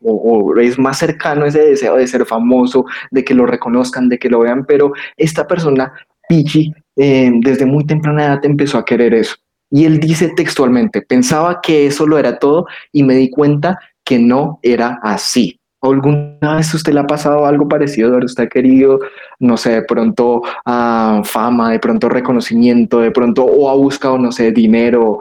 es 0.61 0.79
más 0.79 0.99
cercano 0.99 1.47
ese 1.47 1.61
deseo 1.61 1.97
de 1.97 2.07
ser 2.07 2.27
famoso, 2.27 2.85
de 3.11 3.25
que 3.25 3.35
lo 3.35 3.47
reconozcan, 3.47 4.09
de 4.09 4.19
que 4.19 4.29
lo 4.29 4.41
vean, 4.41 4.65
pero 4.67 4.93
esta 5.17 5.47
persona, 5.47 5.93
Pichi, 6.29 6.73
eh, 6.97 7.31
desde 7.41 7.67
muy 7.67 7.85
temprana 7.87 8.25
edad 8.25 8.45
empezó 8.45 8.79
a 8.79 8.85
querer 8.85 9.15
eso. 9.15 9.37
Y 9.75 9.87
él 9.87 9.99
dice 9.99 10.29
textualmente, 10.37 11.03
pensaba 11.03 11.61
que 11.61 11.87
eso 11.87 12.07
lo 12.07 12.17
era 12.17 12.39
todo 12.39 12.67
y 12.93 13.03
me 13.03 13.17
di 13.17 13.29
cuenta 13.29 13.77
que 14.05 14.21
no 14.21 14.61
era 14.63 15.01
así. 15.03 15.59
¿Alguna 15.83 16.55
vez 16.59 16.73
usted 16.73 16.93
le 16.93 17.01
ha 17.01 17.07
pasado 17.09 17.45
algo 17.45 17.67
parecido? 17.67 18.17
¿Usted 18.19 18.45
ha 18.45 18.49
querido, 18.49 19.01
no 19.41 19.57
sé, 19.57 19.71
de 19.71 19.83
pronto 19.83 20.43
uh, 20.65 21.25
fama, 21.25 21.73
de 21.73 21.81
pronto 21.81 22.09
reconocimiento, 22.09 23.01
de 23.01 23.11
pronto, 23.11 23.45
o 23.45 23.69
ha 23.69 23.75
buscado, 23.75 24.17
no 24.17 24.31
sé, 24.31 24.53
dinero, 24.53 25.19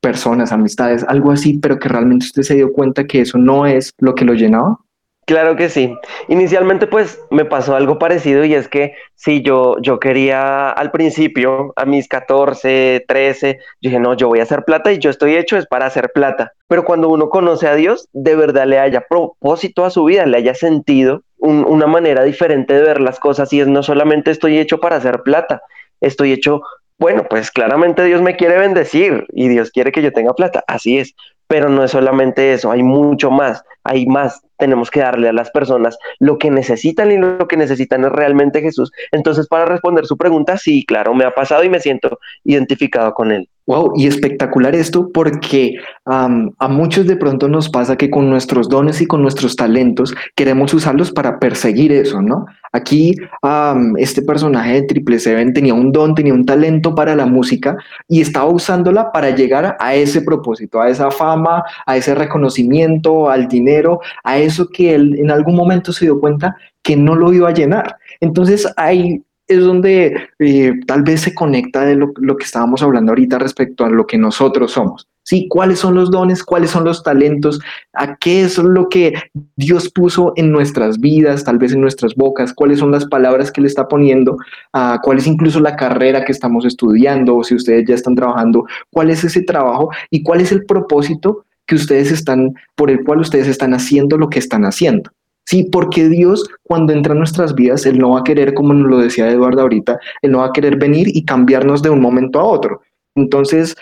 personas, 0.00 0.52
amistades, 0.52 1.02
algo 1.02 1.32
así, 1.32 1.58
pero 1.58 1.76
que 1.76 1.88
realmente 1.88 2.26
usted 2.26 2.42
se 2.42 2.54
dio 2.54 2.72
cuenta 2.72 3.04
que 3.04 3.22
eso 3.22 3.36
no 3.36 3.66
es 3.66 3.90
lo 3.98 4.14
que 4.14 4.24
lo 4.24 4.34
llenaba? 4.34 4.78
Claro 5.28 5.56
que 5.56 5.68
sí. 5.68 5.94
Inicialmente 6.28 6.86
pues 6.86 7.22
me 7.30 7.44
pasó 7.44 7.76
algo 7.76 7.98
parecido 7.98 8.46
y 8.46 8.54
es 8.54 8.66
que 8.66 8.94
sí, 9.14 9.42
yo, 9.42 9.76
yo 9.82 10.00
quería 10.00 10.70
al 10.70 10.90
principio, 10.90 11.74
a 11.76 11.84
mis 11.84 12.08
14, 12.08 13.04
13, 13.06 13.58
yo 13.58 13.90
dije, 13.90 14.00
no, 14.00 14.14
yo 14.14 14.28
voy 14.28 14.40
a 14.40 14.44
hacer 14.44 14.64
plata 14.64 14.90
y 14.90 14.98
yo 14.98 15.10
estoy 15.10 15.36
hecho 15.36 15.58
es 15.58 15.66
para 15.66 15.84
hacer 15.84 16.12
plata. 16.14 16.54
Pero 16.66 16.86
cuando 16.86 17.10
uno 17.10 17.28
conoce 17.28 17.68
a 17.68 17.74
Dios, 17.74 18.08
de 18.14 18.36
verdad 18.36 18.66
le 18.66 18.78
haya 18.78 19.02
propósito 19.02 19.84
a 19.84 19.90
su 19.90 20.04
vida, 20.04 20.24
le 20.24 20.38
haya 20.38 20.54
sentido 20.54 21.24
una 21.36 21.86
manera 21.86 22.24
diferente 22.24 22.72
de 22.72 22.80
ver 22.80 22.98
las 22.98 23.20
cosas 23.20 23.52
y 23.52 23.60
es 23.60 23.68
no 23.68 23.82
solamente 23.82 24.30
estoy 24.30 24.58
hecho 24.58 24.80
para 24.80 24.96
hacer 24.96 25.20
plata, 25.24 25.60
estoy 26.00 26.32
hecho 26.32 26.62
bueno, 26.98 27.26
pues 27.30 27.52
claramente 27.52 28.02
Dios 28.04 28.22
me 28.22 28.34
quiere 28.34 28.58
bendecir 28.58 29.26
y 29.32 29.48
Dios 29.48 29.70
quiere 29.70 29.92
que 29.92 30.02
yo 30.02 30.12
tenga 30.12 30.34
plata, 30.34 30.64
así 30.66 30.98
es, 30.98 31.14
pero 31.46 31.68
no 31.68 31.84
es 31.84 31.92
solamente 31.92 32.52
eso, 32.52 32.72
hay 32.72 32.82
mucho 32.82 33.30
más, 33.30 33.62
hay 33.88 34.06
más, 34.06 34.40
tenemos 34.58 34.90
que 34.90 35.00
darle 35.00 35.28
a 35.28 35.32
las 35.32 35.50
personas 35.50 35.98
lo 36.18 36.38
que 36.38 36.50
necesitan 36.50 37.10
y 37.10 37.16
lo 37.16 37.48
que 37.48 37.56
necesitan 37.56 38.04
es 38.04 38.12
realmente 38.12 38.60
Jesús. 38.60 38.92
Entonces, 39.12 39.48
para 39.48 39.64
responder 39.64 40.06
su 40.06 40.16
pregunta, 40.16 40.58
sí, 40.58 40.84
claro, 40.84 41.14
me 41.14 41.24
ha 41.24 41.34
pasado 41.34 41.64
y 41.64 41.70
me 41.70 41.80
siento 41.80 42.18
identificado 42.44 43.14
con 43.14 43.32
él. 43.32 43.48
Wow, 43.66 43.92
y 43.96 44.06
espectacular 44.06 44.74
esto 44.74 45.10
porque 45.12 45.74
a 46.06 46.68
muchos 46.68 47.06
de 47.06 47.16
pronto 47.16 47.48
nos 47.48 47.68
pasa 47.68 47.96
que 47.96 48.08
con 48.08 48.30
nuestros 48.30 48.68
dones 48.70 49.02
y 49.02 49.06
con 49.06 49.20
nuestros 49.20 49.56
talentos 49.56 50.14
queremos 50.34 50.72
usarlos 50.72 51.12
para 51.12 51.38
perseguir 51.38 51.92
eso, 51.92 52.22
¿no? 52.22 52.46
Aquí 52.72 53.14
este 53.96 54.22
personaje 54.22 54.74
de 54.74 54.82
Triple 54.82 55.18
Seven 55.18 55.52
tenía 55.52 55.74
un 55.74 55.92
don, 55.92 56.14
tenía 56.14 56.34
un 56.34 56.44
talento 56.44 56.94
para 56.94 57.14
la 57.16 57.26
música 57.26 57.76
y 58.08 58.20
estaba 58.20 58.46
usándola 58.46 59.10
para 59.12 59.30
llegar 59.30 59.76
a 59.78 59.94
ese 59.94 60.22
propósito, 60.22 60.80
a 60.80 60.88
esa 60.88 61.10
fama, 61.10 61.62
a 61.86 61.96
ese 61.96 62.14
reconocimiento, 62.14 63.30
al 63.30 63.48
dinero, 63.48 64.00
a 64.24 64.38
eso 64.38 64.68
que 64.68 64.94
él 64.94 65.16
en 65.18 65.30
algún 65.30 65.56
momento 65.56 65.92
se 65.92 66.04
dio 66.04 66.20
cuenta 66.20 66.56
que 66.82 66.96
no 66.96 67.14
lo 67.14 67.32
iba 67.32 67.48
a 67.48 67.54
llenar. 67.54 67.96
Entonces 68.20 68.66
hay 68.76 69.22
es 69.48 69.64
donde 69.64 70.28
eh, 70.38 70.72
tal 70.86 71.02
vez 71.02 71.22
se 71.22 71.34
conecta 71.34 71.84
de 71.84 71.96
lo, 71.96 72.12
que 72.12 72.44
estábamos 72.44 72.82
hablando 72.82 73.12
ahorita 73.12 73.38
respecto 73.38 73.84
a 73.84 73.88
lo 73.88 74.06
que 74.06 74.18
nosotros 74.18 74.72
somos. 74.72 75.08
Sí, 75.28 75.46
cuáles 75.46 75.80
son 75.80 75.94
los 75.94 76.10
dones, 76.10 76.42
cuáles 76.42 76.70
son 76.70 76.84
los 76.84 77.02
talentos, 77.02 77.60
a 77.92 78.16
qué 78.16 78.44
es 78.44 78.56
lo 78.56 78.88
que 78.88 79.12
Dios 79.56 79.90
puso 79.90 80.32
en 80.36 80.50
nuestras 80.50 80.98
vidas, 81.00 81.44
tal 81.44 81.58
vez 81.58 81.74
en 81.74 81.82
nuestras 81.82 82.14
bocas, 82.14 82.54
cuáles 82.54 82.78
son 82.78 82.92
las 82.92 83.04
palabras 83.04 83.52
que 83.52 83.60
le 83.60 83.66
está 83.66 83.88
poniendo, 83.88 84.38
a 84.72 84.98
cuál 85.02 85.18
es 85.18 85.26
incluso 85.26 85.60
la 85.60 85.76
carrera 85.76 86.24
que 86.24 86.32
estamos 86.32 86.64
estudiando, 86.64 87.36
o 87.36 87.44
si 87.44 87.54
ustedes 87.54 87.84
ya 87.86 87.94
están 87.94 88.14
trabajando, 88.14 88.64
cuál 88.90 89.10
es 89.10 89.22
ese 89.22 89.42
trabajo 89.42 89.90
y 90.08 90.22
cuál 90.22 90.40
es 90.40 90.50
el 90.50 90.64
propósito 90.64 91.44
que 91.66 91.74
ustedes 91.74 92.10
están, 92.10 92.54
por 92.74 92.90
el 92.90 93.04
cual 93.04 93.20
ustedes 93.20 93.48
están 93.48 93.74
haciendo 93.74 94.16
lo 94.16 94.30
que 94.30 94.38
están 94.38 94.64
haciendo. 94.64 95.10
Sí, 95.44 95.64
porque 95.70 96.08
Dios 96.08 96.48
cuando 96.62 96.94
entra 96.94 97.12
en 97.12 97.18
nuestras 97.18 97.54
vidas, 97.54 97.84
Él 97.84 97.98
no 97.98 98.12
va 98.12 98.20
a 98.20 98.24
querer, 98.24 98.54
como 98.54 98.72
nos 98.72 98.90
lo 98.90 98.96
decía 98.96 99.30
Eduardo 99.30 99.60
ahorita, 99.60 100.00
Él 100.22 100.30
no 100.30 100.38
va 100.38 100.46
a 100.46 100.52
querer 100.52 100.76
venir 100.76 101.08
y 101.08 101.26
cambiarnos 101.26 101.82
de 101.82 101.90
un 101.90 102.00
momento 102.00 102.40
a 102.40 102.44
otro. 102.44 102.80
Entonces, 103.18 103.76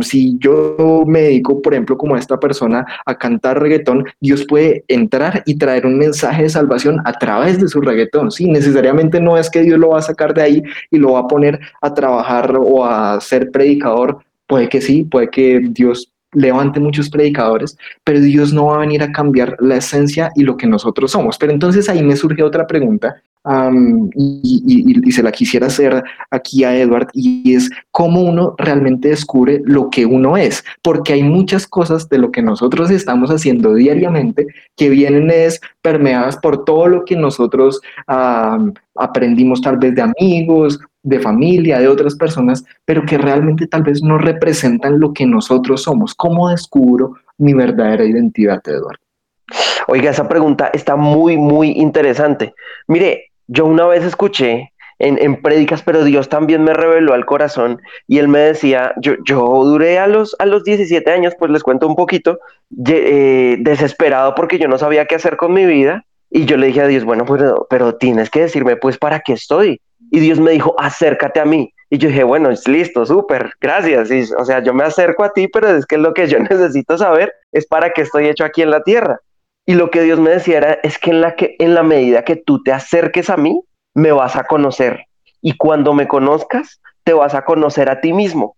si 0.00 0.36
yo 0.38 1.04
me 1.06 1.22
dedico, 1.22 1.62
por 1.62 1.74
ejemplo, 1.74 1.96
como 1.96 2.16
esta 2.16 2.38
persona, 2.38 2.86
a 3.06 3.16
cantar 3.16 3.60
reggaetón, 3.60 4.04
Dios 4.20 4.44
puede 4.46 4.84
entrar 4.88 5.42
y 5.46 5.56
traer 5.56 5.86
un 5.86 5.98
mensaje 5.98 6.42
de 6.42 6.48
salvación 6.50 7.00
a 7.04 7.12
través 7.12 7.60
de 7.60 7.68
su 7.68 7.80
reggaetón. 7.80 8.30
Sí, 8.30 8.46
necesariamente 8.46 9.20
no 9.20 9.36
es 9.36 9.50
que 9.50 9.62
Dios 9.62 9.78
lo 9.78 9.90
va 9.90 9.98
a 9.98 10.02
sacar 10.02 10.34
de 10.34 10.42
ahí 10.42 10.62
y 10.90 10.98
lo 10.98 11.12
va 11.12 11.20
a 11.20 11.28
poner 11.28 11.60
a 11.80 11.94
trabajar 11.94 12.56
o 12.58 12.84
a 12.84 13.20
ser 13.20 13.50
predicador. 13.50 14.18
Puede 14.46 14.68
que 14.68 14.80
sí, 14.80 15.04
puede 15.04 15.30
que 15.30 15.60
Dios 15.70 16.12
levante 16.34 16.80
muchos 16.80 17.08
predicadores, 17.08 17.76
pero 18.04 18.20
Dios 18.20 18.52
no 18.52 18.66
va 18.66 18.76
a 18.76 18.80
venir 18.80 19.02
a 19.02 19.12
cambiar 19.12 19.56
la 19.60 19.76
esencia 19.76 20.30
y 20.36 20.42
lo 20.42 20.56
que 20.56 20.66
nosotros 20.66 21.12
somos. 21.12 21.38
Pero 21.38 21.52
entonces 21.52 21.88
ahí 21.88 22.02
me 22.02 22.16
surge 22.16 22.42
otra 22.42 22.66
pregunta 22.66 23.16
y, 24.14 25.12
se 25.12 25.22
la 25.22 25.30
quisiera 25.30 25.66
hacer 25.66 26.02
aquí 26.30 26.64
a 26.64 26.76
Edward 26.76 27.08
y 27.12 27.54
es 27.54 27.70
cómo 27.90 28.22
uno 28.22 28.54
realmente 28.58 29.08
descubre 29.08 29.60
lo 29.64 29.90
que 29.90 30.06
uno 30.06 30.36
es, 30.36 30.64
porque 30.82 31.12
hay 31.12 31.22
muchas 31.22 31.66
cosas 31.66 32.08
de 32.08 32.18
lo 32.18 32.32
que 32.32 32.42
nosotros 32.42 32.90
estamos 32.90 33.30
haciendo 33.30 33.74
diariamente 33.74 34.46
que 34.76 34.88
vienen 34.88 35.30
es 35.30 35.60
permeadas 35.82 36.36
por 36.38 36.64
todo 36.64 36.88
lo 36.88 37.04
que 37.04 37.16
nosotros 37.16 37.80
aprendimos 38.96 39.60
tal 39.60 39.76
vez 39.76 39.94
de 39.94 40.02
amigos 40.02 40.80
de 41.04 41.20
familia, 41.20 41.78
de 41.78 41.86
otras 41.86 42.16
personas, 42.16 42.64
pero 42.84 43.04
que 43.04 43.18
realmente 43.18 43.66
tal 43.66 43.82
vez 43.82 44.02
no 44.02 44.18
representan 44.18 44.98
lo 44.98 45.12
que 45.12 45.26
nosotros 45.26 45.82
somos. 45.82 46.14
¿Cómo 46.14 46.48
descubro 46.48 47.14
mi 47.38 47.52
verdadera 47.52 48.04
identidad, 48.04 48.60
Eduardo? 48.66 48.98
Oiga, 49.86 50.10
esa 50.10 50.26
pregunta 50.26 50.70
está 50.72 50.96
muy, 50.96 51.36
muy 51.36 51.72
interesante. 51.72 52.54
Mire, 52.88 53.30
yo 53.46 53.66
una 53.66 53.86
vez 53.86 54.02
escuché 54.02 54.72
en, 54.98 55.18
en 55.20 55.42
prédicas, 55.42 55.82
pero 55.82 56.04
Dios 56.04 56.30
también 56.30 56.64
me 56.64 56.72
reveló 56.72 57.12
al 57.12 57.26
corazón 57.26 57.82
y 58.06 58.18
él 58.18 58.28
me 58.28 58.38
decía, 58.38 58.94
yo, 58.96 59.14
yo 59.26 59.40
duré 59.64 59.98
a 59.98 60.06
los, 60.06 60.34
a 60.38 60.46
los 60.46 60.64
17 60.64 61.10
años, 61.10 61.34
pues 61.38 61.50
les 61.50 61.62
cuento 61.62 61.86
un 61.86 61.96
poquito, 61.96 62.38
eh, 62.88 63.56
desesperado 63.60 64.34
porque 64.34 64.58
yo 64.58 64.68
no 64.68 64.78
sabía 64.78 65.04
qué 65.04 65.16
hacer 65.16 65.36
con 65.36 65.52
mi 65.52 65.66
vida 65.66 66.04
y 66.30 66.46
yo 66.46 66.56
le 66.56 66.68
dije 66.68 66.80
a 66.80 66.86
Dios, 66.86 67.04
bueno, 67.04 67.24
pero, 67.26 67.66
pero 67.68 67.94
tienes 67.96 68.30
que 68.30 68.40
decirme 68.40 68.76
pues 68.76 68.98
para 68.98 69.20
qué 69.20 69.34
estoy. 69.34 69.80
Y 70.14 70.20
Dios 70.20 70.38
me 70.38 70.52
dijo, 70.52 70.76
acércate 70.78 71.40
a 71.40 71.44
mí. 71.44 71.74
Y 71.90 71.98
yo 71.98 72.08
dije, 72.08 72.22
bueno, 72.22 72.48
es 72.48 72.68
listo, 72.68 73.04
súper, 73.04 73.50
gracias. 73.60 74.12
Y, 74.12 74.32
o 74.34 74.44
sea, 74.44 74.62
yo 74.62 74.72
me 74.72 74.84
acerco 74.84 75.24
a 75.24 75.32
ti, 75.32 75.48
pero 75.48 75.68
es 75.68 75.86
que 75.86 75.98
lo 75.98 76.14
que 76.14 76.28
yo 76.28 76.38
necesito 76.50 76.96
saber 76.96 77.32
es 77.50 77.66
para 77.66 77.90
qué 77.90 78.02
estoy 78.02 78.28
hecho 78.28 78.44
aquí 78.44 78.62
en 78.62 78.70
la 78.70 78.84
tierra. 78.84 79.18
Y 79.66 79.74
lo 79.74 79.90
que 79.90 80.02
Dios 80.02 80.20
me 80.20 80.30
decía 80.30 80.58
era, 80.58 80.72
es 80.84 81.00
que 81.00 81.10
en 81.10 81.20
la, 81.20 81.34
que, 81.34 81.56
en 81.58 81.74
la 81.74 81.82
medida 81.82 82.22
que 82.22 82.36
tú 82.36 82.62
te 82.62 82.70
acerques 82.70 83.28
a 83.28 83.36
mí, 83.36 83.60
me 83.92 84.12
vas 84.12 84.36
a 84.36 84.44
conocer. 84.44 85.06
Y 85.40 85.56
cuando 85.56 85.94
me 85.94 86.06
conozcas, 86.06 86.80
te 87.02 87.12
vas 87.12 87.34
a 87.34 87.44
conocer 87.44 87.90
a 87.90 88.00
ti 88.00 88.12
mismo. 88.12 88.54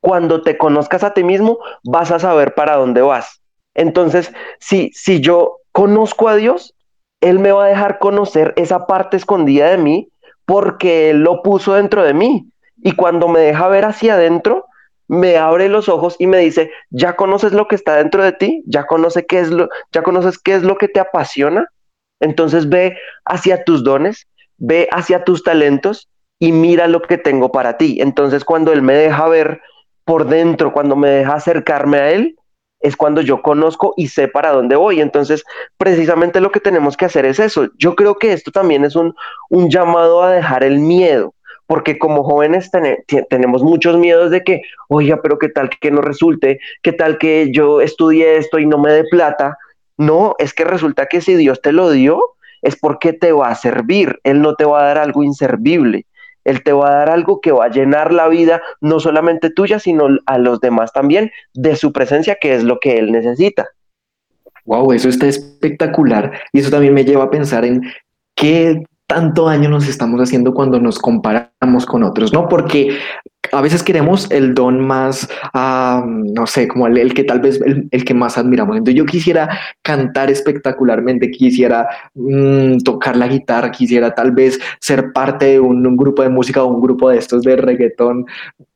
Cuando 0.00 0.40
te 0.40 0.56
conozcas 0.56 1.04
a 1.04 1.12
ti 1.12 1.22
mismo, 1.22 1.58
vas 1.84 2.12
a 2.12 2.18
saber 2.18 2.54
para 2.54 2.76
dónde 2.76 3.02
vas. 3.02 3.42
Entonces, 3.74 4.32
si, 4.58 4.90
si 4.94 5.20
yo 5.20 5.58
conozco 5.70 6.30
a 6.30 6.36
Dios, 6.36 6.74
Él 7.20 7.40
me 7.40 7.52
va 7.52 7.66
a 7.66 7.68
dejar 7.68 7.98
conocer 7.98 8.54
esa 8.56 8.86
parte 8.86 9.18
escondida 9.18 9.68
de 9.68 9.76
mí 9.76 10.08
porque 10.46 11.10
Él 11.10 11.20
lo 11.20 11.42
puso 11.42 11.74
dentro 11.74 12.04
de 12.04 12.14
mí. 12.14 12.48
Y 12.82 12.92
cuando 12.92 13.28
me 13.28 13.40
deja 13.40 13.68
ver 13.68 13.84
hacia 13.84 14.14
adentro, 14.14 14.66
me 15.08 15.36
abre 15.36 15.68
los 15.68 15.88
ojos 15.88 16.16
y 16.18 16.26
me 16.26 16.38
dice, 16.38 16.70
ya 16.90 17.16
conoces 17.16 17.52
lo 17.52 17.68
que 17.68 17.76
está 17.76 17.96
dentro 17.96 18.22
de 18.22 18.32
ti, 18.32 18.62
ya, 18.66 18.86
conoce 18.86 19.26
qué 19.26 19.40
es 19.40 19.50
lo, 19.50 19.68
ya 19.92 20.02
conoces 20.02 20.38
qué 20.38 20.54
es 20.54 20.62
lo 20.62 20.76
que 20.76 20.88
te 20.88 21.00
apasiona. 21.00 21.66
Entonces 22.20 22.68
ve 22.68 22.96
hacia 23.24 23.64
tus 23.64 23.84
dones, 23.84 24.26
ve 24.56 24.88
hacia 24.92 25.24
tus 25.24 25.42
talentos 25.42 26.08
y 26.38 26.52
mira 26.52 26.88
lo 26.88 27.02
que 27.02 27.18
tengo 27.18 27.52
para 27.52 27.76
ti. 27.76 28.00
Entonces 28.00 28.44
cuando 28.44 28.72
Él 28.72 28.82
me 28.82 28.94
deja 28.94 29.28
ver 29.28 29.60
por 30.04 30.26
dentro, 30.26 30.72
cuando 30.72 30.96
me 30.96 31.08
deja 31.10 31.34
acercarme 31.34 31.98
a 31.98 32.10
Él, 32.10 32.36
es 32.84 32.96
cuando 32.96 33.22
yo 33.22 33.42
conozco 33.42 33.94
y 33.96 34.08
sé 34.08 34.28
para 34.28 34.52
dónde 34.52 34.76
voy. 34.76 35.00
Entonces, 35.00 35.42
precisamente 35.78 36.40
lo 36.40 36.52
que 36.52 36.60
tenemos 36.60 36.96
que 36.96 37.06
hacer 37.06 37.24
es 37.24 37.40
eso. 37.40 37.68
Yo 37.78 37.96
creo 37.96 38.16
que 38.16 38.32
esto 38.32 38.52
también 38.52 38.84
es 38.84 38.94
un, 38.94 39.14
un 39.48 39.70
llamado 39.70 40.22
a 40.22 40.30
dejar 40.30 40.62
el 40.62 40.78
miedo 40.78 41.34
porque 41.66 41.98
como 41.98 42.22
jóvenes 42.24 42.70
tenemos 43.30 43.62
muchos 43.62 43.96
miedos 43.96 44.30
de 44.30 44.44
que, 44.44 44.60
oiga, 44.88 45.20
pero 45.22 45.38
qué 45.38 45.48
tal 45.48 45.70
que 45.70 45.90
no 45.90 46.02
resulte, 46.02 46.60
qué 46.82 46.92
tal 46.92 47.16
que 47.16 47.50
yo 47.52 47.80
estudie 47.80 48.36
esto 48.36 48.58
y 48.58 48.66
no 48.66 48.76
me 48.76 48.92
dé 48.92 49.04
plata. 49.04 49.56
No, 49.96 50.34
es 50.38 50.52
que 50.52 50.64
resulta 50.64 51.06
que 51.06 51.22
si 51.22 51.34
Dios 51.36 51.62
te 51.62 51.72
lo 51.72 51.90
dio, 51.90 52.20
es 52.60 52.76
porque 52.76 53.14
te 53.14 53.32
va 53.32 53.48
a 53.48 53.54
servir, 53.54 54.20
Él 54.24 54.42
no 54.42 54.56
te 54.56 54.66
va 54.66 54.82
a 54.82 54.86
dar 54.88 54.98
algo 54.98 55.22
inservible. 55.22 56.04
Él 56.44 56.62
te 56.62 56.72
va 56.72 56.88
a 56.88 56.96
dar 56.96 57.10
algo 57.10 57.40
que 57.40 57.52
va 57.52 57.66
a 57.66 57.70
llenar 57.70 58.12
la 58.12 58.28
vida, 58.28 58.62
no 58.80 59.00
solamente 59.00 59.50
tuya, 59.50 59.78
sino 59.78 60.08
a 60.26 60.38
los 60.38 60.60
demás 60.60 60.92
también, 60.92 61.30
de 61.54 61.76
su 61.76 61.92
presencia, 61.92 62.36
que 62.40 62.54
es 62.54 62.64
lo 62.64 62.78
que 62.78 62.98
Él 62.98 63.12
necesita. 63.12 63.68
Wow, 64.66 64.92
eso 64.92 65.08
está 65.08 65.26
espectacular. 65.26 66.40
Y 66.52 66.60
eso 66.60 66.70
también 66.70 66.94
me 66.94 67.04
lleva 67.04 67.24
a 67.24 67.30
pensar 67.30 67.64
en 67.64 67.82
qué 68.34 68.82
tanto 69.14 69.44
daño 69.44 69.68
nos 69.68 69.86
estamos 69.86 70.20
haciendo 70.20 70.52
cuando 70.52 70.80
nos 70.80 70.98
comparamos 70.98 71.86
con 71.86 72.02
otros, 72.02 72.32
¿no? 72.32 72.48
Porque 72.48 72.98
a 73.52 73.60
veces 73.60 73.84
queremos 73.84 74.28
el 74.32 74.54
don 74.54 74.80
más, 74.80 75.28
no 75.54 76.46
sé, 76.48 76.66
como 76.66 76.88
el, 76.88 77.14
que 77.14 77.22
tal 77.22 77.38
vez 77.38 77.60
el, 77.62 78.04
que 78.04 78.12
más 78.12 78.36
admiramos. 78.38 78.76
Entonces 78.76 78.96
yo 78.96 79.06
quisiera 79.06 79.56
cantar 79.82 80.32
espectacularmente, 80.32 81.30
quisiera 81.30 81.88
mm, 82.14 82.78
tocar 82.78 83.16
la 83.16 83.28
guitarra, 83.28 83.70
quisiera 83.70 84.12
tal 84.16 84.32
vez 84.32 84.58
ser 84.80 85.12
parte 85.12 85.46
de 85.46 85.60
un, 85.60 85.96
grupo 85.96 86.22
de 86.22 86.28
música 86.28 86.64
o 86.64 86.66
un 86.66 86.80
grupo 86.80 87.08
de 87.10 87.18
estos 87.18 87.44
de 87.44 87.54
reggaetón. 87.54 88.26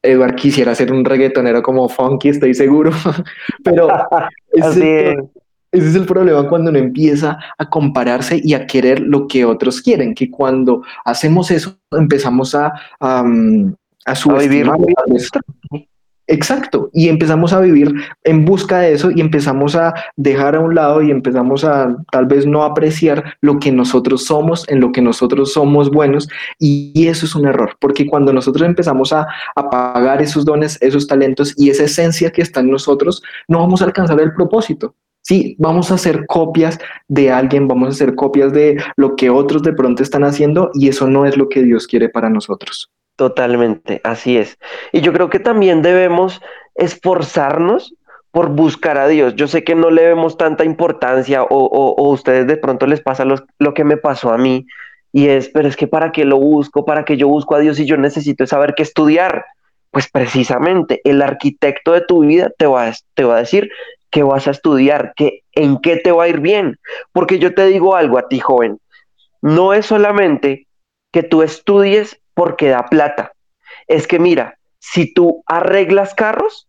Eduard 0.02 0.37
quisiera 0.37 0.73
ser 0.76 0.92
un 0.92 1.04
reggaetonero 1.04 1.62
como 1.62 1.88
funky, 1.88 2.28
estoy 2.28 2.54
seguro, 2.54 2.92
pero... 3.64 3.88
Ese 5.70 5.88
es 5.88 5.94
el 5.94 6.06
problema 6.06 6.48
cuando 6.48 6.70
uno 6.70 6.78
empieza 6.78 7.38
a 7.58 7.68
compararse 7.68 8.40
y 8.42 8.54
a 8.54 8.66
querer 8.66 9.00
lo 9.00 9.26
que 9.26 9.44
otros 9.44 9.82
quieren, 9.82 10.14
que 10.14 10.30
cuando 10.30 10.82
hacemos 11.04 11.50
eso 11.50 11.76
empezamos 11.90 12.54
a, 12.54 12.72
a, 13.00 13.25
a 14.06 14.14
subestimar. 14.14 14.78
Exacto, 16.30 16.90
y 16.92 17.08
empezamos 17.08 17.54
a 17.54 17.60
vivir 17.60 17.90
en 18.25 18.44
busca 18.44 18.80
de 18.80 18.92
eso 18.92 19.10
y 19.10 19.22
empezamos 19.22 19.75
a 19.75 19.94
dejar 20.16 20.56
a 20.56 20.60
un 20.60 20.75
lado 20.75 21.00
y 21.00 21.10
empezamos 21.10 21.64
a 21.64 21.96
tal 22.12 22.26
vez 22.26 22.44
no 22.44 22.64
apreciar 22.64 23.38
lo 23.40 23.58
que 23.58 23.72
nosotros 23.72 24.26
somos, 24.26 24.68
en 24.68 24.80
lo 24.80 24.92
que 24.92 25.00
nosotros 25.00 25.54
somos 25.54 25.90
buenos, 25.90 26.28
y, 26.58 27.06
eso 27.08 27.25
es 27.25 27.34
un 27.34 27.46
error, 27.46 27.76
porque 27.80 28.06
cuando 28.06 28.34
nosotros 28.34 28.68
empezamos 28.68 29.14
a 29.14 29.26
apagar 29.56 30.20
esos 30.20 30.44
dones, 30.44 30.76
esos 30.83 31.07
talentos 31.07 31.54
y 31.57 31.70
esa 31.70 31.85
esencia 31.85 32.31
que 32.31 32.42
está 32.42 32.61
en 32.61 32.70
nosotros, 32.70 33.22
no 33.48 33.61
vamos 33.61 33.81
a 33.81 33.87
alcanzar 33.87 34.20
el 34.20 34.35
propósito. 34.35 34.94
Sí, 35.28 35.56
vamos 35.58 35.90
a 35.90 35.96
hacer 35.96 36.24
copias 36.24 36.78
de 37.06 37.30
alguien, 37.30 37.68
vamos 37.68 37.88
a 37.88 37.90
hacer 37.90 38.14
copias 38.14 38.50
de 38.50 38.82
lo 38.96 39.14
que 39.14 39.28
otros 39.28 39.62
de 39.62 39.74
pronto 39.74 40.02
están 40.02 40.24
haciendo 40.24 40.70
y 40.72 40.88
eso 40.88 41.06
no 41.06 41.26
es 41.26 41.36
lo 41.36 41.50
que 41.50 41.62
Dios 41.62 41.86
quiere 41.86 42.08
para 42.08 42.30
nosotros. 42.30 42.90
Totalmente, 43.14 44.00
así 44.04 44.38
es. 44.38 44.58
Y 44.90 45.02
yo 45.02 45.12
creo 45.12 45.28
que 45.28 45.38
también 45.38 45.82
debemos 45.82 46.40
esforzarnos 46.76 47.94
por 48.30 48.48
buscar 48.48 48.96
a 48.96 49.06
Dios. 49.06 49.34
Yo 49.34 49.48
sé 49.48 49.64
que 49.64 49.74
no 49.74 49.90
le 49.90 50.06
vemos 50.06 50.38
tanta 50.38 50.64
importancia 50.64 51.42
o, 51.42 51.94
a 51.98 52.08
ustedes 52.08 52.46
de 52.46 52.56
pronto 52.56 52.86
les 52.86 53.02
pasa 53.02 53.26
lo 53.26 53.74
que 53.74 53.84
me 53.84 53.98
pasó 53.98 54.32
a 54.32 54.38
mí 54.38 54.64
y 55.12 55.28
es, 55.28 55.50
pero 55.50 55.68
es 55.68 55.76
que 55.76 55.86
para 55.86 56.10
qué 56.10 56.24
lo 56.24 56.38
busco, 56.38 56.86
para 56.86 57.04
qué 57.04 57.18
yo 57.18 57.28
busco 57.28 57.54
a 57.54 57.60
Dios 57.60 57.78
y 57.78 57.84
yo 57.84 57.98
necesito 57.98 58.46
saber 58.46 58.74
qué 58.74 58.82
estudiar. 58.82 59.44
Pues 59.90 60.08
precisamente 60.10 61.00
el 61.04 61.22
arquitecto 61.22 61.92
de 61.92 62.02
tu 62.02 62.20
vida 62.20 62.50
te 62.56 62.66
va, 62.66 62.92
te 63.14 63.24
va 63.24 63.36
a 63.36 63.40
decir, 63.40 63.70
qué 64.11 64.23
vas 64.23 64.47
a 64.47 64.53
estudiar, 64.53 65.12
qué, 65.16 65.42
en 65.53 65.79
qué 65.79 65.97
te 65.97 66.12
va 66.12 66.25
a 66.25 66.29
ir 66.29 66.40
bien. 66.40 66.79
Porque 67.12 67.38
yo 67.38 67.55
te 67.55 67.66
digo 67.66 67.97
algo 67.97 68.18
a 68.18 68.29
ti, 68.29 68.38
joven, 68.38 68.79
no 69.42 69.73
es 69.73 69.87
solamente 69.87 70.66
que 71.12 71.23
tú 71.23 71.42
estudies 71.42 72.21
porque 72.35 72.68
da 72.68 72.87
plata. 72.87 73.33
Es 73.87 74.07
que 74.07 74.18
mira, 74.18 74.59
si 74.79 75.12
tú 75.12 75.42
arreglas 75.47 76.14
carros 76.14 76.68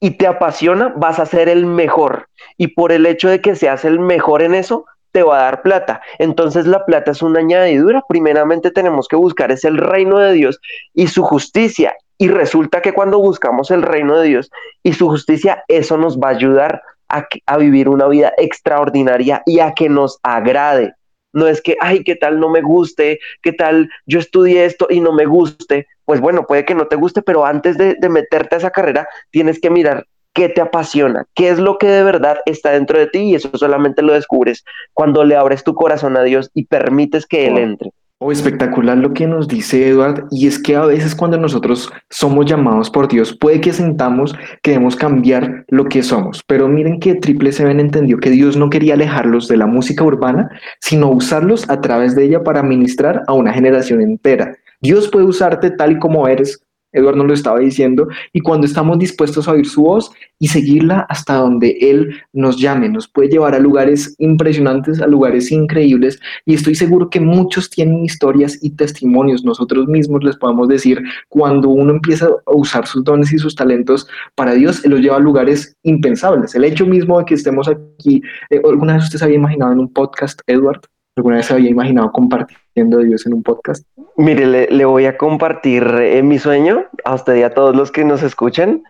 y 0.00 0.12
te 0.12 0.26
apasiona, 0.26 0.92
vas 0.96 1.18
a 1.18 1.26
ser 1.26 1.48
el 1.48 1.66
mejor. 1.66 2.28
Y 2.56 2.68
por 2.68 2.92
el 2.92 3.06
hecho 3.06 3.28
de 3.28 3.40
que 3.40 3.54
seas 3.54 3.84
el 3.84 4.00
mejor 4.00 4.42
en 4.42 4.54
eso, 4.54 4.86
te 5.14 5.22
va 5.22 5.38
a 5.38 5.42
dar 5.44 5.62
plata. 5.62 6.02
Entonces 6.18 6.66
la 6.66 6.84
plata 6.84 7.12
es 7.12 7.22
una 7.22 7.38
añadidura. 7.38 8.02
Primeramente 8.08 8.72
tenemos 8.72 9.06
que 9.06 9.14
buscar 9.14 9.52
es 9.52 9.64
el 9.64 9.78
reino 9.78 10.18
de 10.18 10.32
Dios 10.32 10.60
y 10.92 11.06
su 11.06 11.22
justicia 11.22 11.94
y 12.18 12.28
resulta 12.28 12.82
que 12.82 12.92
cuando 12.92 13.20
buscamos 13.20 13.70
el 13.70 13.82
reino 13.82 14.18
de 14.18 14.26
Dios 14.26 14.50
y 14.82 14.92
su 14.92 15.08
justicia, 15.08 15.62
eso 15.68 15.96
nos 15.96 16.18
va 16.18 16.28
a 16.28 16.32
ayudar 16.32 16.82
a, 17.08 17.56
vivir 17.58 17.88
una 17.88 18.08
vida 18.08 18.32
extraordinaria 18.38 19.42
y 19.46 19.60
a 19.60 19.72
que 19.72 19.88
nos 19.88 20.18
agrade. 20.24 20.92
No 21.32 21.46
es 21.46 21.62
que, 21.62 21.76
ay, 21.80 22.02
¿qué 22.02 22.16
tal 22.16 22.40
no 22.40 22.48
me 22.48 22.60
guste? 22.60 23.20
¿Qué 23.40 23.52
tal 23.52 23.88
yo 24.06 24.18
estudié 24.18 24.64
esto 24.64 24.88
y 24.90 24.98
no 24.98 25.12
me 25.12 25.26
guste? 25.26 25.86
Pues 26.04 26.20
bueno, 26.20 26.44
puede 26.44 26.64
que 26.64 26.74
no 26.74 26.88
te 26.88 26.96
guste, 26.96 27.22
pero 27.22 27.46
antes 27.46 27.78
de, 27.78 27.94
de 28.00 28.08
meterte 28.08 28.56
a 28.56 28.58
esa 28.58 28.70
carrera, 28.70 29.06
tienes 29.30 29.60
que 29.60 29.70
mirar 29.70 30.06
qué 30.34 30.48
te 30.48 30.60
apasiona, 30.60 31.26
qué 31.34 31.48
es 31.48 31.58
lo 31.58 31.78
que 31.78 31.86
de 31.86 32.04
verdad 32.04 32.38
está 32.44 32.72
dentro 32.72 32.98
de 32.98 33.06
ti 33.06 33.20
y 33.20 33.34
eso 33.34 33.50
solamente 33.54 34.02
lo 34.02 34.12
descubres 34.12 34.64
cuando 34.92 35.24
le 35.24 35.36
abres 35.36 35.64
tu 35.64 35.74
corazón 35.74 36.16
a 36.16 36.22
Dios 36.22 36.50
y 36.54 36.66
permites 36.66 37.26
que 37.26 37.46
Él 37.46 37.58
entre. 37.58 37.90
Oh, 38.18 38.30
espectacular 38.30 38.96
lo 38.96 39.12
que 39.12 39.26
nos 39.26 39.48
dice 39.48 39.88
Edward, 39.88 40.28
y 40.30 40.46
es 40.46 40.58
que 40.58 40.76
a 40.76 40.86
veces 40.86 41.14
cuando 41.14 41.36
nosotros 41.36 41.92
somos 42.10 42.46
llamados 42.46 42.88
por 42.88 43.08
Dios, 43.08 43.36
puede 43.36 43.60
que 43.60 43.72
sentamos 43.72 44.34
que 44.62 44.70
debemos 44.70 44.96
cambiar 44.96 45.64
lo 45.68 45.84
que 45.86 46.02
somos, 46.02 46.40
pero 46.46 46.68
miren 46.68 47.00
que 47.00 47.16
Triple 47.16 47.52
Seven 47.52 47.80
entendió 47.80 48.18
que 48.18 48.30
Dios 48.30 48.56
no 48.56 48.70
quería 48.70 48.94
alejarlos 48.94 49.48
de 49.48 49.56
la 49.56 49.66
música 49.66 50.04
urbana, 50.04 50.48
sino 50.80 51.10
usarlos 51.10 51.68
a 51.68 51.80
través 51.80 52.14
de 52.14 52.24
ella 52.24 52.42
para 52.44 52.62
ministrar 52.62 53.22
a 53.26 53.32
una 53.32 53.52
generación 53.52 54.00
entera. 54.00 54.56
Dios 54.80 55.08
puede 55.08 55.26
usarte 55.26 55.70
tal 55.72 55.92
y 55.92 55.98
como 55.98 56.28
eres, 56.28 56.64
Eduardo 56.94 57.18
nos 57.18 57.26
lo 57.28 57.34
estaba 57.34 57.58
diciendo, 57.58 58.08
y 58.32 58.40
cuando 58.40 58.66
estamos 58.66 58.98
dispuestos 58.98 59.46
a 59.46 59.52
oír 59.52 59.66
su 59.66 59.82
voz 59.82 60.10
y 60.38 60.48
seguirla 60.48 61.06
hasta 61.08 61.34
donde 61.34 61.76
Él 61.80 62.16
nos 62.32 62.56
llame, 62.58 62.88
nos 62.88 63.08
puede 63.08 63.28
llevar 63.28 63.54
a 63.54 63.58
lugares 63.58 64.14
impresionantes, 64.18 65.00
a 65.00 65.06
lugares 65.06 65.52
increíbles, 65.52 66.18
y 66.46 66.54
estoy 66.54 66.74
seguro 66.74 67.10
que 67.10 67.20
muchos 67.20 67.68
tienen 67.68 68.04
historias 68.04 68.58
y 68.62 68.70
testimonios, 68.70 69.44
nosotros 69.44 69.86
mismos 69.86 70.24
les 70.24 70.36
podemos 70.36 70.68
decir, 70.68 71.02
cuando 71.28 71.68
uno 71.68 71.92
empieza 71.92 72.26
a 72.26 72.52
usar 72.54 72.86
sus 72.86 73.04
dones 73.04 73.32
y 73.32 73.38
sus 73.38 73.54
talentos 73.54 74.08
para 74.34 74.54
Dios, 74.54 74.84
Él 74.84 74.92
los 74.92 75.00
lleva 75.00 75.16
a 75.16 75.20
lugares 75.20 75.76
impensables. 75.82 76.54
El 76.54 76.64
hecho 76.64 76.86
mismo 76.86 77.18
de 77.18 77.24
que 77.24 77.34
estemos 77.34 77.68
aquí, 77.68 78.22
eh, 78.50 78.60
¿alguna 78.64 78.94
vez 78.94 79.04
usted 79.04 79.18
se 79.18 79.24
había 79.24 79.36
imaginado 79.36 79.72
en 79.72 79.80
un 79.80 79.92
podcast, 79.92 80.40
Edward? 80.46 80.80
¿Alguna 81.16 81.36
vez 81.36 81.46
se 81.46 81.54
había 81.54 81.70
imaginado 81.70 82.10
compartiendo 82.12 82.63
a 82.76 83.04
Dios 83.04 83.26
en 83.26 83.34
un 83.34 83.42
podcast? 83.42 83.86
Mire, 84.16 84.68
le, 84.70 84.84
voy 84.84 85.06
a 85.06 85.16
compartir 85.16 85.84
eh, 86.00 86.22
mi 86.22 86.38
sueño 86.38 86.86
a 87.04 87.14
usted 87.14 87.36
y 87.36 87.42
a 87.42 87.54
todos 87.54 87.74
los 87.74 87.92
que 87.92 88.04
nos 88.04 88.22
escuchan. 88.22 88.82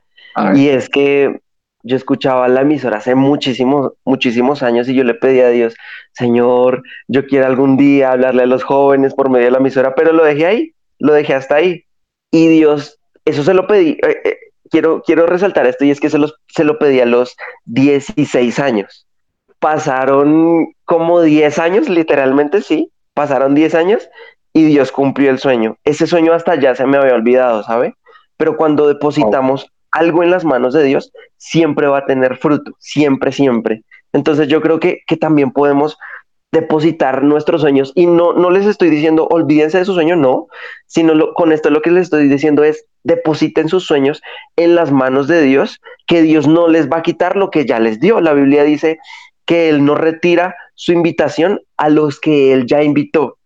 Y 0.55 0.69
es 0.69 0.89
que 0.89 1.41
yo 1.85 1.97
escuchaba 1.97 2.49
la 2.49 2.63
emisora 2.63 2.97
hace 2.97 3.15
muchísimos, 3.15 3.93
muchísimos 4.05 4.65
años 4.65 4.89
y 4.89 4.95
yo 4.95 5.05
le 5.05 5.15
pedía 5.15 5.47
a 5.47 5.51
Dios, 5.51 5.77
Señor, 6.13 6.83
yo 7.07 7.27
quiero 7.27 7.47
algún 7.47 7.77
día 7.77 8.11
hablarle 8.11 8.43
a 8.43 8.47
los 8.47 8.65
jóvenes 8.65 9.15
por 9.15 9.31
medio 9.31 9.45
de 9.45 9.51
la 9.53 9.59
emisora, 9.59 9.95
pero 9.95 10.13
lo 10.13 10.25
dejé 10.25 10.47
ahí, 10.47 10.75
lo 10.99 11.13
dejé 11.13 11.35
hasta 11.35 11.57
ahí. 11.57 11.85
Y 12.33 12.49
Dios, 12.49 12.99
eso 13.25 13.45
se 13.45 13.55
lo 13.55 13.69
pedí, 13.69 13.99
eh, 14.03 14.21
eh, 14.25 14.37
quiero, 14.71 15.03
quiero 15.03 15.27
resaltar 15.27 15.67
esto 15.67 15.85
y 15.85 15.91
es 15.91 16.01
que 16.01 16.11
se, 16.11 16.19
los, 16.19 16.35
se 16.49 16.65
lo 16.65 16.79
pedí 16.79 16.99
a 17.01 17.07
los 17.07 17.37
16 17.67 18.59
años. 18.59 19.07
Pasaron 19.61 20.73
como 20.85 21.21
10 21.21 21.59
años, 21.61 21.89
literalmente 21.89 22.61
sí, 22.61 22.91
pasaron 23.15 23.55
10 23.55 23.75
años 23.75 24.09
y 24.53 24.65
Dios 24.65 24.93
cumplió 24.93 25.31
el 25.31 25.39
sueño. 25.39 25.77
Ese 25.85 26.07
sueño 26.07 26.33
hasta 26.33 26.55
ya 26.57 26.75
se 26.75 26.87
me 26.87 26.97
había 26.97 27.15
olvidado, 27.15 27.63
¿sabe? 27.63 27.95
Pero 28.37 28.57
cuando 28.57 28.87
depositamos 28.87 29.71
algo 29.91 30.23
en 30.23 30.31
las 30.31 30.45
manos 30.45 30.75
de 30.75 30.85
Dios, 30.85 31.13
siempre 31.37 31.87
va 31.87 31.99
a 31.99 32.07
tener 32.07 32.37
fruto, 32.37 32.73
siempre, 32.79 33.33
siempre. 33.33 33.83
Entonces 34.13 34.49
yo 34.49 34.61
creo 34.61 34.81
que, 34.81 35.01
que 35.07 35.17
también 35.17 35.51
podemos 35.51 35.97
depositar 36.55 37.25
nuestros 37.25 37.63
sueños 37.63 37.93
y 37.97 38.07
no, 38.07 38.33
no 38.33 38.49
les 38.49 38.65
estoy 38.67 38.89
diciendo 38.89 39.27
olvídense 39.29 39.79
de 39.79 39.85
sus 39.85 39.97
sueños, 39.97 40.19
no, 40.19 40.47
sino 40.87 41.35
con 41.35 41.51
esto 41.51 41.69
lo 41.69 41.83
que 41.83 41.91
les 41.91 42.05
estoy 42.05 42.29
diciendo 42.29 42.63
es 42.63 42.87
depositen 43.03 43.69
sus 43.69 43.85
sueños 43.85 44.23
en 44.57 44.77
las 44.77 44.93
manos 44.93 45.27
de 45.27 45.43
Dios, 45.43 45.81
que 46.07 46.23
Dios 46.23 46.47
no 46.47 46.69
les 46.69 46.89
va 46.89 46.99
a 46.99 47.03
quitar 47.03 47.37
lo 47.37 47.51
que 47.51 47.67
ya 47.67 47.81
les 47.81 47.99
dio. 47.99 48.21
La 48.21 48.33
Biblia 48.33 48.63
dice 48.63 48.99
que 49.45 49.69
Él 49.69 49.85
no 49.85 49.97
retira 49.97 50.55
su 50.75 50.93
invitación 50.93 51.61
a 51.77 51.89
los 51.89 52.21
que 52.21 52.53
Él 52.53 52.67
ya 52.67 52.83
invitó. 52.83 53.39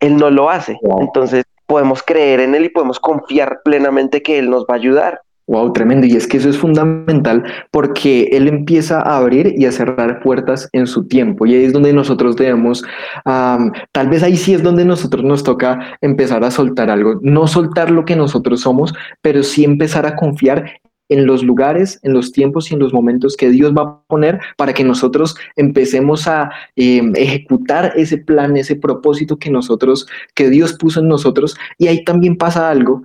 Él 0.00 0.16
no 0.16 0.30
lo 0.30 0.50
hace. 0.50 0.78
Entonces 1.00 1.44
podemos 1.66 2.02
creer 2.02 2.40
en 2.40 2.54
Él 2.54 2.64
y 2.64 2.68
podemos 2.70 2.98
confiar 2.98 3.60
plenamente 3.64 4.22
que 4.22 4.38
Él 4.38 4.50
nos 4.50 4.62
va 4.62 4.74
a 4.74 4.76
ayudar. 4.76 5.20
Wow, 5.50 5.72
tremendo. 5.72 6.06
Y 6.06 6.14
es 6.14 6.28
que 6.28 6.36
eso 6.36 6.48
es 6.48 6.56
fundamental 6.56 7.42
porque 7.72 8.28
él 8.30 8.46
empieza 8.46 9.00
a 9.00 9.16
abrir 9.16 9.52
y 9.56 9.66
a 9.66 9.72
cerrar 9.72 10.20
puertas 10.20 10.68
en 10.72 10.86
su 10.86 11.08
tiempo. 11.08 11.44
Y 11.44 11.54
ahí 11.54 11.64
es 11.64 11.72
donde 11.72 11.92
nosotros 11.92 12.36
debemos, 12.36 12.84
tal 13.24 14.08
vez 14.08 14.22
ahí 14.22 14.36
sí 14.36 14.54
es 14.54 14.62
donde 14.62 14.84
nosotros 14.84 15.24
nos 15.24 15.42
toca 15.42 15.98
empezar 16.02 16.44
a 16.44 16.52
soltar 16.52 16.88
algo. 16.88 17.18
No 17.22 17.48
soltar 17.48 17.90
lo 17.90 18.04
que 18.04 18.14
nosotros 18.14 18.60
somos, 18.60 18.94
pero 19.22 19.42
sí 19.42 19.64
empezar 19.64 20.06
a 20.06 20.14
confiar 20.14 20.80
en 21.10 21.26
los 21.26 21.42
lugares, 21.42 22.00
en 22.02 22.14
los 22.14 22.32
tiempos 22.32 22.70
y 22.70 22.74
en 22.74 22.80
los 22.80 22.94
momentos 22.94 23.36
que 23.36 23.50
Dios 23.50 23.74
va 23.76 23.82
a 23.82 24.00
poner 24.06 24.40
para 24.56 24.72
que 24.72 24.84
nosotros 24.84 25.36
empecemos 25.56 26.26
a 26.26 26.50
em, 26.76 27.12
ejecutar 27.14 27.92
ese 27.96 28.16
plan, 28.16 28.56
ese 28.56 28.76
propósito 28.76 29.36
que 29.36 29.50
nosotros, 29.50 30.06
que 30.34 30.48
Dios 30.48 30.72
puso 30.74 31.00
en 31.00 31.08
nosotros. 31.08 31.56
Y 31.76 31.88
ahí 31.88 32.02
también 32.04 32.36
pasa 32.36 32.70
algo 32.70 33.02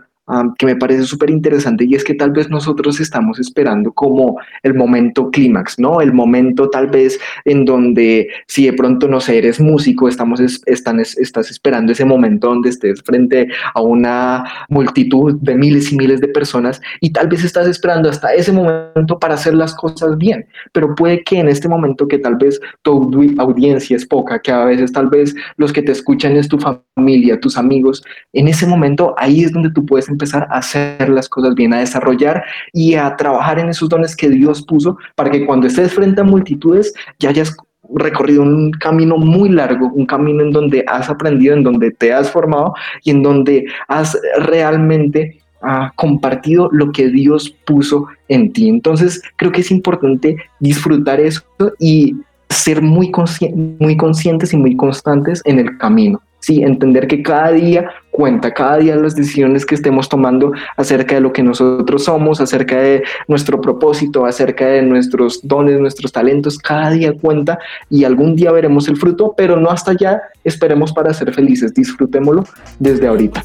que 0.58 0.66
me 0.66 0.76
parece 0.76 1.04
súper 1.04 1.30
interesante 1.30 1.86
y 1.86 1.94
es 1.94 2.04
que 2.04 2.16
tal 2.16 2.32
vez 2.32 2.50
nosotros 2.50 3.00
estamos 3.00 3.40
esperando 3.40 3.92
como 3.92 4.40
el 4.64 4.74
momento 4.74 5.30
clímax, 5.30 5.78
¿no? 5.78 6.02
El 6.02 6.14
momento 6.14 6.70
tal 6.70 6.88
vez 6.88 7.20
en 7.46 7.64
donde 7.64 8.28
si 8.48 8.66
de 8.66 8.74
pronto 8.74 9.08
no 9.08 9.20
sé, 9.20 9.38
eres 9.38 9.60
músico, 9.60 10.08
estamos 10.08 10.40
están, 10.66 11.00
estás 11.00 11.52
esperando 11.52 11.92
ese 11.92 12.06
momento 12.06 12.48
donde 12.48 12.70
estés 12.70 13.02
frente 13.04 13.48
a 13.74 13.82
una 13.82 14.46
multitud 14.70 15.36
de 15.42 15.56
miles 15.56 15.92
y 15.92 15.98
miles 15.98 16.22
de 16.22 16.28
personas 16.28 16.82
y 17.02 17.12
tal 17.12 17.28
vez 17.28 17.44
estás 17.44 17.68
esperando 17.68 18.10
hasta 18.10 18.34
ese 18.34 18.52
momento 18.52 19.20
para 19.20 19.36
hacer 19.36 19.54
las 19.54 19.76
cosas 19.76 20.18
bien, 20.18 20.48
pero 20.72 20.96
puede 20.96 21.24
que 21.24 21.40
en 21.40 21.50
este 21.50 21.68
momento 21.68 22.08
que 22.08 22.18
tal 22.18 22.36
vez 22.36 22.60
tu 22.82 23.12
audiencia 23.38 23.96
es 23.96 24.06
poca, 24.06 24.40
que 24.40 24.52
a 24.52 24.66
veces 24.66 24.92
tal 24.92 25.08
vez 25.08 25.36
los 25.58 25.72
que 25.72 25.84
te 25.84 25.92
escuchan 25.92 26.36
es 26.36 26.48
tu 26.48 26.58
familia, 26.58 27.40
tus 27.40 27.58
amigos, 27.58 28.04
en 28.34 28.48
ese 28.48 28.66
momento 28.66 29.14
ahí 29.18 29.44
es 29.44 29.52
donde 29.52 29.70
tú 29.72 29.86
puedes 29.86 30.10
empezar 30.16 30.48
a 30.50 30.58
hacer 30.58 31.10
las 31.10 31.30
cosas 31.30 31.54
bien, 31.56 31.74
a 31.74 31.80
desarrollar 31.80 32.44
y 32.74 32.96
a 32.96 33.16
trabajar 33.16 33.60
en 33.60 33.70
esos 33.70 33.90
dones 33.90 34.16
que 34.16 34.30
Dios 34.30 34.64
puso 34.64 34.98
para 35.16 35.30
que 35.30 35.46
cuando 35.46 35.68
estés 35.68 35.94
frente 35.94 36.22
a 36.22 36.24
multitudes 36.24 36.94
ya 37.20 37.30
hayas 37.30 37.56
recorrido 37.94 38.42
un 38.42 38.72
camino 38.72 39.18
muy 39.18 39.50
largo, 39.50 39.92
un 39.94 40.06
camino 40.06 40.44
en 40.44 40.52
donde 40.52 40.84
has 40.88 41.10
aprendido, 41.10 41.54
en 41.54 41.64
donde 41.64 41.92
te 41.92 42.14
has 42.14 42.32
formado 42.32 42.74
y 43.04 43.12
en 43.12 43.22
donde 43.22 43.66
has 43.88 44.18
realmente 44.40 45.40
ah, 45.62 45.92
compartido 45.96 46.70
lo 46.72 46.92
que 46.92 47.10
Dios 47.10 47.56
puso 47.66 48.08
en 48.28 48.52
ti. 48.54 48.70
Entonces 48.70 49.22
creo 49.36 49.52
que 49.52 49.62
es 49.62 49.72
importante 49.72 50.38
disfrutar 50.60 51.20
eso 51.20 51.44
y 51.80 52.16
ser 52.50 52.82
muy, 52.82 53.12
muy 53.80 53.98
conscientes 53.98 54.54
y 54.54 54.58
muy 54.58 54.76
constantes 54.76 55.42
en 55.46 55.60
el 55.60 55.78
camino. 55.78 56.22
Sí, 56.46 56.62
entender 56.62 57.08
que 57.08 57.24
cada 57.24 57.54
día 57.54 57.90
cuenta, 58.12 58.54
cada 58.54 58.78
día 58.78 58.96
las 58.98 59.16
decisiones 59.16 59.66
que 59.66 59.74
estemos 59.74 60.08
tomando 60.08 60.52
acerca 60.78 61.16
de 61.16 61.22
lo 61.22 61.34
que 61.34 61.42
nosotros 61.42 62.04
somos, 62.04 62.40
acerca 62.40 62.78
de 62.78 63.04
nuestro 63.28 63.60
propósito, 63.60 64.28
acerca 64.28 64.68
de 64.68 64.84
nuestros 64.84 65.40
dones, 65.42 65.80
nuestros 65.80 66.12
talentos, 66.12 66.60
cada 66.60 66.92
día 66.92 67.14
cuenta 67.20 67.58
y 67.90 68.04
algún 68.04 68.36
día 68.36 68.52
veremos 68.52 68.88
el 68.88 68.98
fruto, 68.98 69.34
pero 69.36 69.60
no 69.60 69.72
hasta 69.72 69.90
allá, 69.90 70.22
esperemos 70.44 70.94
para 70.94 71.16
ser 71.16 71.34
felices, 71.34 71.74
disfrutémoslo 71.74 72.44
desde 72.78 73.08
ahorita. 73.08 73.42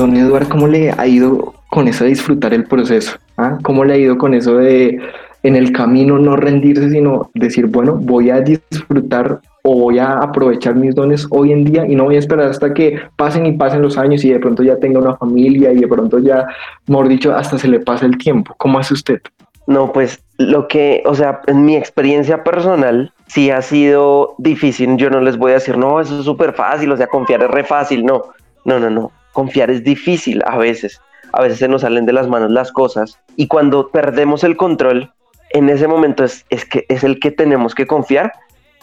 Don 0.00 0.16
Eduardo, 0.16 0.48
¿cómo 0.48 0.66
le 0.66 0.92
ha 0.92 1.06
ido 1.06 1.52
con 1.68 1.86
eso 1.86 2.04
de 2.04 2.10
disfrutar 2.10 2.54
el 2.54 2.64
proceso? 2.64 3.18
¿Ah? 3.36 3.58
¿Cómo 3.62 3.84
le 3.84 3.92
ha 3.92 3.96
ido 3.98 4.16
con 4.16 4.32
eso 4.32 4.56
de 4.56 4.98
en 5.42 5.56
el 5.56 5.72
camino 5.72 6.18
no 6.18 6.36
rendirse, 6.36 6.88
sino 6.88 7.30
decir, 7.34 7.66
bueno, 7.66 7.96
voy 8.00 8.30
a 8.30 8.40
disfrutar 8.40 9.42
o 9.62 9.78
voy 9.78 9.98
a 9.98 10.14
aprovechar 10.14 10.74
mis 10.74 10.94
dones 10.94 11.26
hoy 11.28 11.52
en 11.52 11.66
día 11.66 11.86
y 11.86 11.96
no 11.96 12.04
voy 12.04 12.16
a 12.16 12.18
esperar 12.18 12.48
hasta 12.48 12.72
que 12.72 12.98
pasen 13.16 13.44
y 13.44 13.52
pasen 13.52 13.82
los 13.82 13.98
años 13.98 14.24
y 14.24 14.30
de 14.30 14.38
pronto 14.38 14.62
ya 14.62 14.78
tenga 14.78 15.00
una 15.00 15.18
familia 15.18 15.70
y 15.70 15.80
de 15.80 15.88
pronto 15.88 16.18
ya, 16.18 16.46
mejor 16.86 17.08
dicho, 17.08 17.34
hasta 17.34 17.58
se 17.58 17.68
le 17.68 17.80
pase 17.80 18.06
el 18.06 18.16
tiempo. 18.16 18.54
¿Cómo 18.56 18.78
hace 18.78 18.94
usted? 18.94 19.20
No, 19.66 19.92
pues 19.92 20.24
lo 20.38 20.66
que, 20.66 21.02
o 21.04 21.14
sea, 21.14 21.42
en 21.46 21.66
mi 21.66 21.76
experiencia 21.76 22.42
personal, 22.42 23.12
sí 23.26 23.50
ha 23.50 23.60
sido 23.60 24.34
difícil. 24.38 24.96
Yo 24.96 25.10
no 25.10 25.20
les 25.20 25.36
voy 25.36 25.50
a 25.50 25.56
decir, 25.56 25.76
no, 25.76 26.00
eso 26.00 26.20
es 26.20 26.24
súper 26.24 26.54
fácil, 26.54 26.90
o 26.90 26.96
sea, 26.96 27.06
confiar 27.06 27.42
es 27.42 27.50
re 27.50 27.64
fácil. 27.64 28.06
No, 28.06 28.22
no, 28.64 28.80
no, 28.80 28.88
no 28.88 29.12
confiar 29.32 29.70
es 29.70 29.84
difícil 29.84 30.42
a 30.46 30.58
veces. 30.58 31.00
A 31.32 31.42
veces 31.42 31.58
se 31.58 31.68
nos 31.68 31.82
salen 31.82 32.06
de 32.06 32.12
las 32.12 32.28
manos 32.28 32.50
las 32.50 32.72
cosas 32.72 33.18
y 33.36 33.46
cuando 33.46 33.90
perdemos 33.90 34.42
el 34.44 34.56
control, 34.56 35.12
en 35.50 35.68
ese 35.68 35.86
momento 35.86 36.24
es, 36.24 36.44
es 36.50 36.64
que 36.64 36.86
es 36.88 37.04
el 37.04 37.20
que 37.20 37.30
tenemos 37.30 37.74
que 37.74 37.86
confiar. 37.86 38.32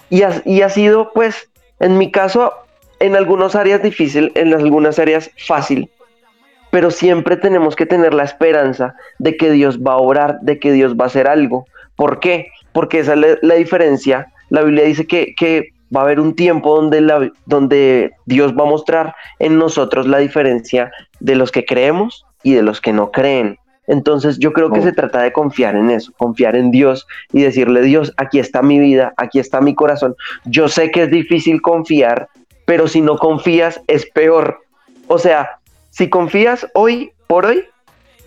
Y 0.10 0.24
ha, 0.24 0.42
y 0.46 0.62
ha 0.62 0.70
sido, 0.70 1.12
pues, 1.14 1.50
en 1.80 1.98
mi 1.98 2.12
caso, 2.12 2.54
en 3.00 3.16
algunas 3.16 3.56
áreas 3.56 3.84
difícil, 3.84 4.32
en 4.36 4.54
algunas 4.54 5.00
áreas 5.00 5.30
fácil, 5.38 5.90
pero 6.72 6.92
siempre 6.92 7.38
tenemos 7.38 7.76
que 7.76 7.86
tener 7.86 8.14
la 8.14 8.24
esperanza 8.24 8.96
de 9.20 9.38
que 9.38 9.52
Dios 9.52 9.80
va 9.80 9.94
a 9.94 9.98
obrar, 9.98 10.40
de 10.42 10.60
que 10.60 10.72
Dios 10.72 10.96
va 10.96 11.06
a 11.06 11.08
hacer 11.08 11.28
algo. 11.28 11.66
¿Por 11.96 12.20
qué? 12.20 12.48
Porque 12.72 13.00
esa 13.00 13.14
es 13.14 13.40
la, 13.42 13.56
diferencia. 13.56 14.28
La 14.50 14.62
Biblia 14.62 14.86
dice 14.86 15.08
que, 15.08 15.34
que 15.36 15.70
va 15.96 16.02
a 16.02 16.04
haber 16.04 16.20
un 16.20 16.36
tiempo 16.36 16.76
donde, 16.76 17.02
la, 17.02 17.32
donde 17.46 18.14
Dios 18.26 18.54
va 18.54 18.64
a 18.64 18.70
mostrar 18.70 19.16
en 19.40 19.58
nosotros 19.58 20.08
la 20.08 20.18
diferencia 20.18 20.92
de 21.20 21.36
los 21.36 21.52
que 21.52 21.66
creemos 21.66 22.26
y 22.44 22.54
de 22.54 22.62
los 22.62 22.82
que 22.82 22.94
no 22.94 23.12
creen. 23.12 23.58
Entonces 23.88 24.38
yo 24.38 24.52
creo 24.52 24.70
que 24.70 24.82
se 24.82 24.92
trata 24.92 25.22
de 25.22 25.32
confiar 25.32 25.76
en 25.76 25.90
eso, 25.90 26.12
confiar 26.18 26.58
en 26.58 26.72
Dios 26.72 27.08
y 27.32 27.42
decirle, 27.42 27.82
Dios, 27.82 28.14
aquí 28.18 28.38
está 28.38 28.62
mi 28.62 28.80
vida, 28.80 29.14
aquí 29.16 29.40
está 29.40 29.62
mi 29.62 29.74
corazón. 29.74 30.16
Yo 30.44 30.68
sé 30.68 30.92
que 30.92 31.04
es 31.04 31.12
difícil 31.12 31.62
confiar, 31.62 32.28
pero 32.66 32.90
si 32.90 33.00
no 33.00 33.18
confías 33.18 33.82
es 33.88 34.06
peor. 34.06 34.60
O 35.08 35.18
sea, 35.18 35.60
si 35.90 36.10
confías 36.10 36.68
hoy 36.74 37.14
por 37.28 37.46
hoy, 37.46 37.64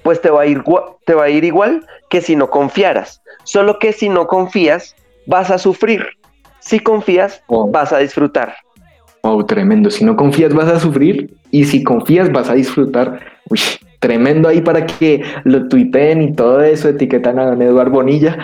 pues 0.03 0.23
te 0.23 0.31
va 0.31 0.43
a 0.43 0.47
ir, 0.47 0.65
te 1.05 1.13
va 1.13 1.25
a 1.25 1.29
ir 1.29 1.45
igual 1.45 1.87
que 2.09 2.23
si 2.23 2.37
no 2.37 2.49
confiaras. 2.49 3.23
Solo 3.45 3.79
que 3.79 3.93
si 3.93 4.09
no 4.09 4.27
confías, 4.29 4.97
vas 5.27 5.51
a 5.51 5.59
sufrir 5.59 6.07
si 6.61 6.81
confías, 6.81 7.43
vas 7.49 7.93
a 7.93 7.99
disfrutar. 7.99 8.55
Oh, 9.23 9.45
tremendo. 9.45 9.91
Si 9.91 10.05
no 10.05 10.17
confías, 10.17 10.55
vas 10.55 10.69
a 10.69 10.81
sufrir. 10.81 11.35
Y 11.51 11.65
si 11.65 11.83
confías, 11.83 12.33
vas 12.33 12.49
a 12.49 12.55
disfrutar. 12.55 13.21
Uy, 13.49 13.61
Tremendo 14.01 14.49
ahí 14.49 14.63
para 14.63 14.87
que 14.87 15.23
lo 15.45 15.69
tuiteen 15.69 16.23
y 16.23 16.33
todo 16.33 16.63
eso, 16.63 16.89
etiquetan 16.89 17.39
a 17.39 17.45
don 17.45 17.61
Eduardo 17.61 17.93
Bonilla. 17.93 18.39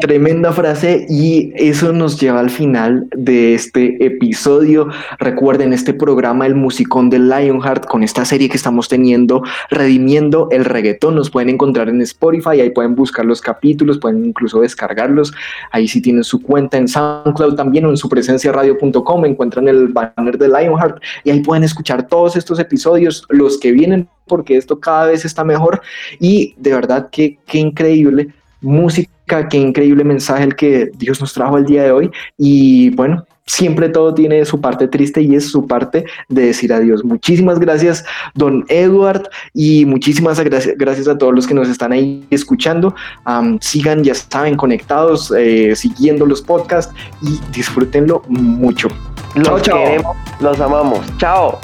Tremenda 0.00 0.52
frase 0.52 1.06
y 1.06 1.52
eso 1.54 1.92
nos 1.92 2.18
lleva 2.18 2.40
al 2.40 2.48
final 2.48 3.06
de 3.14 3.52
este 3.52 4.04
episodio. 4.04 4.88
Recuerden 5.18 5.74
este 5.74 5.92
programa, 5.92 6.46
el 6.46 6.54
musicón 6.54 7.10
de 7.10 7.18
Lionheart, 7.18 7.84
con 7.84 8.02
esta 8.02 8.24
serie 8.24 8.48
que 8.48 8.56
estamos 8.56 8.88
teniendo, 8.88 9.42
redimiendo 9.68 10.48
el 10.50 10.64
reggaetón. 10.64 11.14
Nos 11.16 11.30
pueden 11.30 11.50
encontrar 11.50 11.90
en 11.90 12.00
Spotify, 12.00 12.60
ahí 12.62 12.70
pueden 12.70 12.94
buscar 12.94 13.26
los 13.26 13.42
capítulos, 13.42 13.98
pueden 13.98 14.24
incluso 14.24 14.62
descargarlos. 14.62 15.34
Ahí 15.72 15.88
sí 15.88 16.00
tienen 16.00 16.24
su 16.24 16.40
cuenta 16.40 16.78
en 16.78 16.88
SoundCloud 16.88 17.54
también 17.54 17.84
o 17.84 17.90
en 17.90 17.98
su 17.98 18.08
presencia 18.08 18.50
radio.com, 18.50 19.26
encuentran 19.26 19.68
el 19.68 19.88
banner 19.88 20.38
de 20.38 20.48
Lionheart 20.48 21.02
y 21.24 21.30
ahí 21.30 21.40
pueden 21.40 21.64
escuchar 21.64 22.06
todos 22.06 22.34
estos 22.34 22.58
episodios, 22.58 23.26
los 23.28 23.58
que 23.58 23.72
vienen 23.72 24.08
porque 24.32 24.56
esto 24.56 24.80
cada 24.80 25.08
vez 25.08 25.26
está 25.26 25.44
mejor 25.44 25.82
y 26.18 26.54
de 26.56 26.72
verdad 26.72 27.10
que 27.12 27.36
qué 27.46 27.58
increíble 27.58 28.28
música, 28.62 29.46
qué 29.46 29.58
increíble 29.58 30.04
mensaje 30.04 30.44
el 30.44 30.56
que 30.56 30.90
Dios 30.96 31.20
nos 31.20 31.34
trajo 31.34 31.58
el 31.58 31.66
día 31.66 31.82
de 31.82 31.92
hoy 31.92 32.10
y 32.38 32.88
bueno, 32.96 33.26
siempre 33.44 33.90
todo 33.90 34.14
tiene 34.14 34.42
su 34.46 34.58
parte 34.58 34.88
triste 34.88 35.20
y 35.20 35.34
es 35.34 35.50
su 35.50 35.66
parte 35.66 36.06
de 36.30 36.46
decir 36.46 36.72
adiós. 36.72 37.04
Muchísimas 37.04 37.58
gracias, 37.58 38.06
don 38.34 38.64
Edward, 38.68 39.28
y 39.52 39.84
muchísimas 39.84 40.40
gracias, 40.40 41.08
a 41.08 41.18
todos 41.18 41.34
los 41.34 41.46
que 41.46 41.52
nos 41.52 41.68
están 41.68 41.92
ahí 41.92 42.24
escuchando. 42.30 42.94
sigan, 43.60 44.02
ya 44.02 44.14
saben, 44.14 44.56
conectados, 44.56 45.30
eh, 45.36 45.76
siguiendo 45.76 46.24
los 46.24 46.40
podcasts 46.40 46.94
y 47.20 47.38
disfrútenlo 47.52 48.22
mucho. 48.28 48.88
Los 49.34 49.60
queremos, 49.60 50.16
los 50.40 50.58
amamos. 50.58 51.00
Chao. 51.18 51.60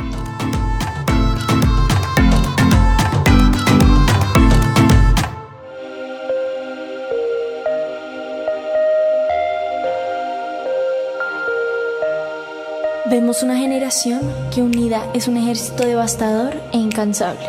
Vemos 13.11 13.42
una 13.42 13.57
generación 13.57 14.21
que 14.55 14.61
unida 14.61 15.03
es 15.14 15.29
un 15.29 15.38
ejército 15.38 15.87
devastador 15.87 16.61
e 16.73 16.77
incansable. 16.77 17.47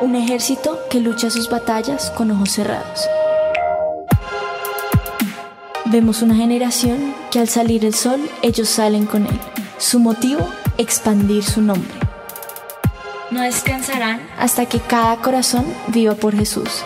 Un 0.00 0.16
ejército 0.16 0.80
que 0.90 0.98
lucha 0.98 1.30
sus 1.30 1.48
batallas 1.48 2.10
con 2.10 2.32
ojos 2.32 2.50
cerrados. 2.50 3.08
Vemos 5.84 6.22
una 6.22 6.34
generación 6.34 7.14
que 7.30 7.38
al 7.38 7.48
salir 7.48 7.84
el 7.84 7.94
sol 7.94 8.28
ellos 8.42 8.68
salen 8.68 9.06
con 9.06 9.26
él. 9.26 9.40
Su 9.78 10.00
motivo, 10.00 10.44
expandir 10.76 11.44
su 11.44 11.62
nombre. 11.62 11.94
No 13.30 13.42
descansarán 13.42 14.20
hasta 14.40 14.66
que 14.66 14.80
cada 14.80 15.18
corazón 15.18 15.64
viva 15.86 16.14
por 16.14 16.34
Jesús. 16.34 16.82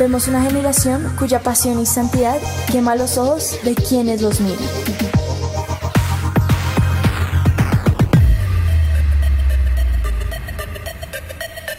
Vemos 0.00 0.28
una 0.28 0.40
generación 0.40 1.14
cuya 1.18 1.40
pasión 1.40 1.78
y 1.78 1.84
santidad 1.84 2.38
quema 2.72 2.94
los 2.94 3.18
ojos 3.18 3.58
de 3.64 3.74
quienes 3.74 4.22
los 4.22 4.40
miran. 4.40 4.64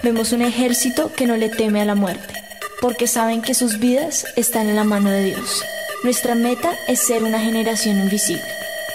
Vemos 0.03 0.33
un 0.33 0.43
ejército 0.43 1.11
que 1.11 1.25
no 1.25 1.35
le 1.35 1.49
teme 1.49 1.81
a 1.81 1.85
la 1.85 1.95
muerte, 1.95 2.35
porque 2.79 3.07
saben 3.07 3.41
que 3.41 3.55
sus 3.55 3.79
vidas 3.79 4.27
están 4.35 4.69
en 4.69 4.75
la 4.75 4.83
mano 4.83 5.09
de 5.09 5.23
Dios. 5.23 5.63
Nuestra 6.03 6.35
meta 6.35 6.73
es 6.87 6.99
ser 6.99 7.23
una 7.23 7.39
generación 7.39 7.97
invisible, 7.97 8.45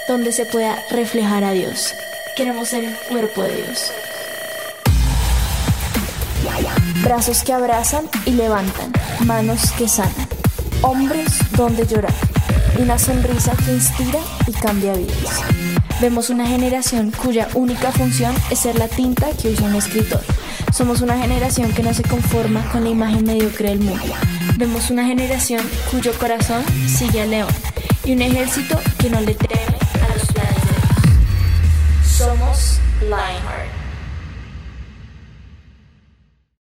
donde 0.07 0.31
se 0.31 0.45
pueda 0.45 0.81
reflejar 0.89 1.43
a 1.43 1.51
Dios. 1.51 1.93
Queremos 2.37 2.69
ser 2.69 2.85
el 2.85 2.95
cuerpo 3.09 3.43
de 3.43 3.57
Dios. 3.57 3.91
Brazos 7.03 7.43
que 7.43 7.53
abrazan 7.53 8.09
y 8.25 8.31
levantan, 8.31 8.91
manos 9.25 9.71
que 9.77 9.87
sanan, 9.87 10.27
hombres 10.81 11.39
donde 11.55 11.85
llorar, 11.85 12.13
una 12.79 12.97
sonrisa 12.97 13.53
que 13.65 13.73
inspira 13.73 14.19
y 14.47 14.51
cambia 14.51 14.93
vidas. 14.93 15.41
Vemos 15.99 16.29
una 16.29 16.45
generación 16.45 17.11
cuya 17.11 17.47
única 17.55 17.91
función 17.91 18.35
es 18.51 18.59
ser 18.59 18.77
la 18.77 18.87
tinta 18.87 19.29
que 19.31 19.49
usa 19.49 19.65
un 19.65 19.75
escritor. 19.75 20.21
Somos 20.71 21.01
una 21.01 21.17
generación 21.17 21.73
que 21.73 21.81
no 21.81 21.93
se 21.93 22.03
conforma 22.03 22.63
con 22.71 22.83
la 22.83 22.89
imagen 22.89 23.25
mediocre 23.25 23.69
del 23.69 23.79
mundo. 23.79 24.13
Vemos 24.57 24.91
una 24.91 25.05
generación 25.05 25.61
cuyo 25.89 26.13
corazón 26.19 26.63
sigue 26.87 27.21
al 27.21 27.31
león 27.31 27.49
y 28.03 28.13
un 28.13 28.21
ejército 28.21 28.79
que 28.99 29.09
no 29.09 29.19
le 29.21 29.33
teme 29.33 29.77
a 30.03 30.13
los 30.13 30.27
planes. 30.27 30.63
Somos 32.05 32.79
Lionheart. 33.01 33.76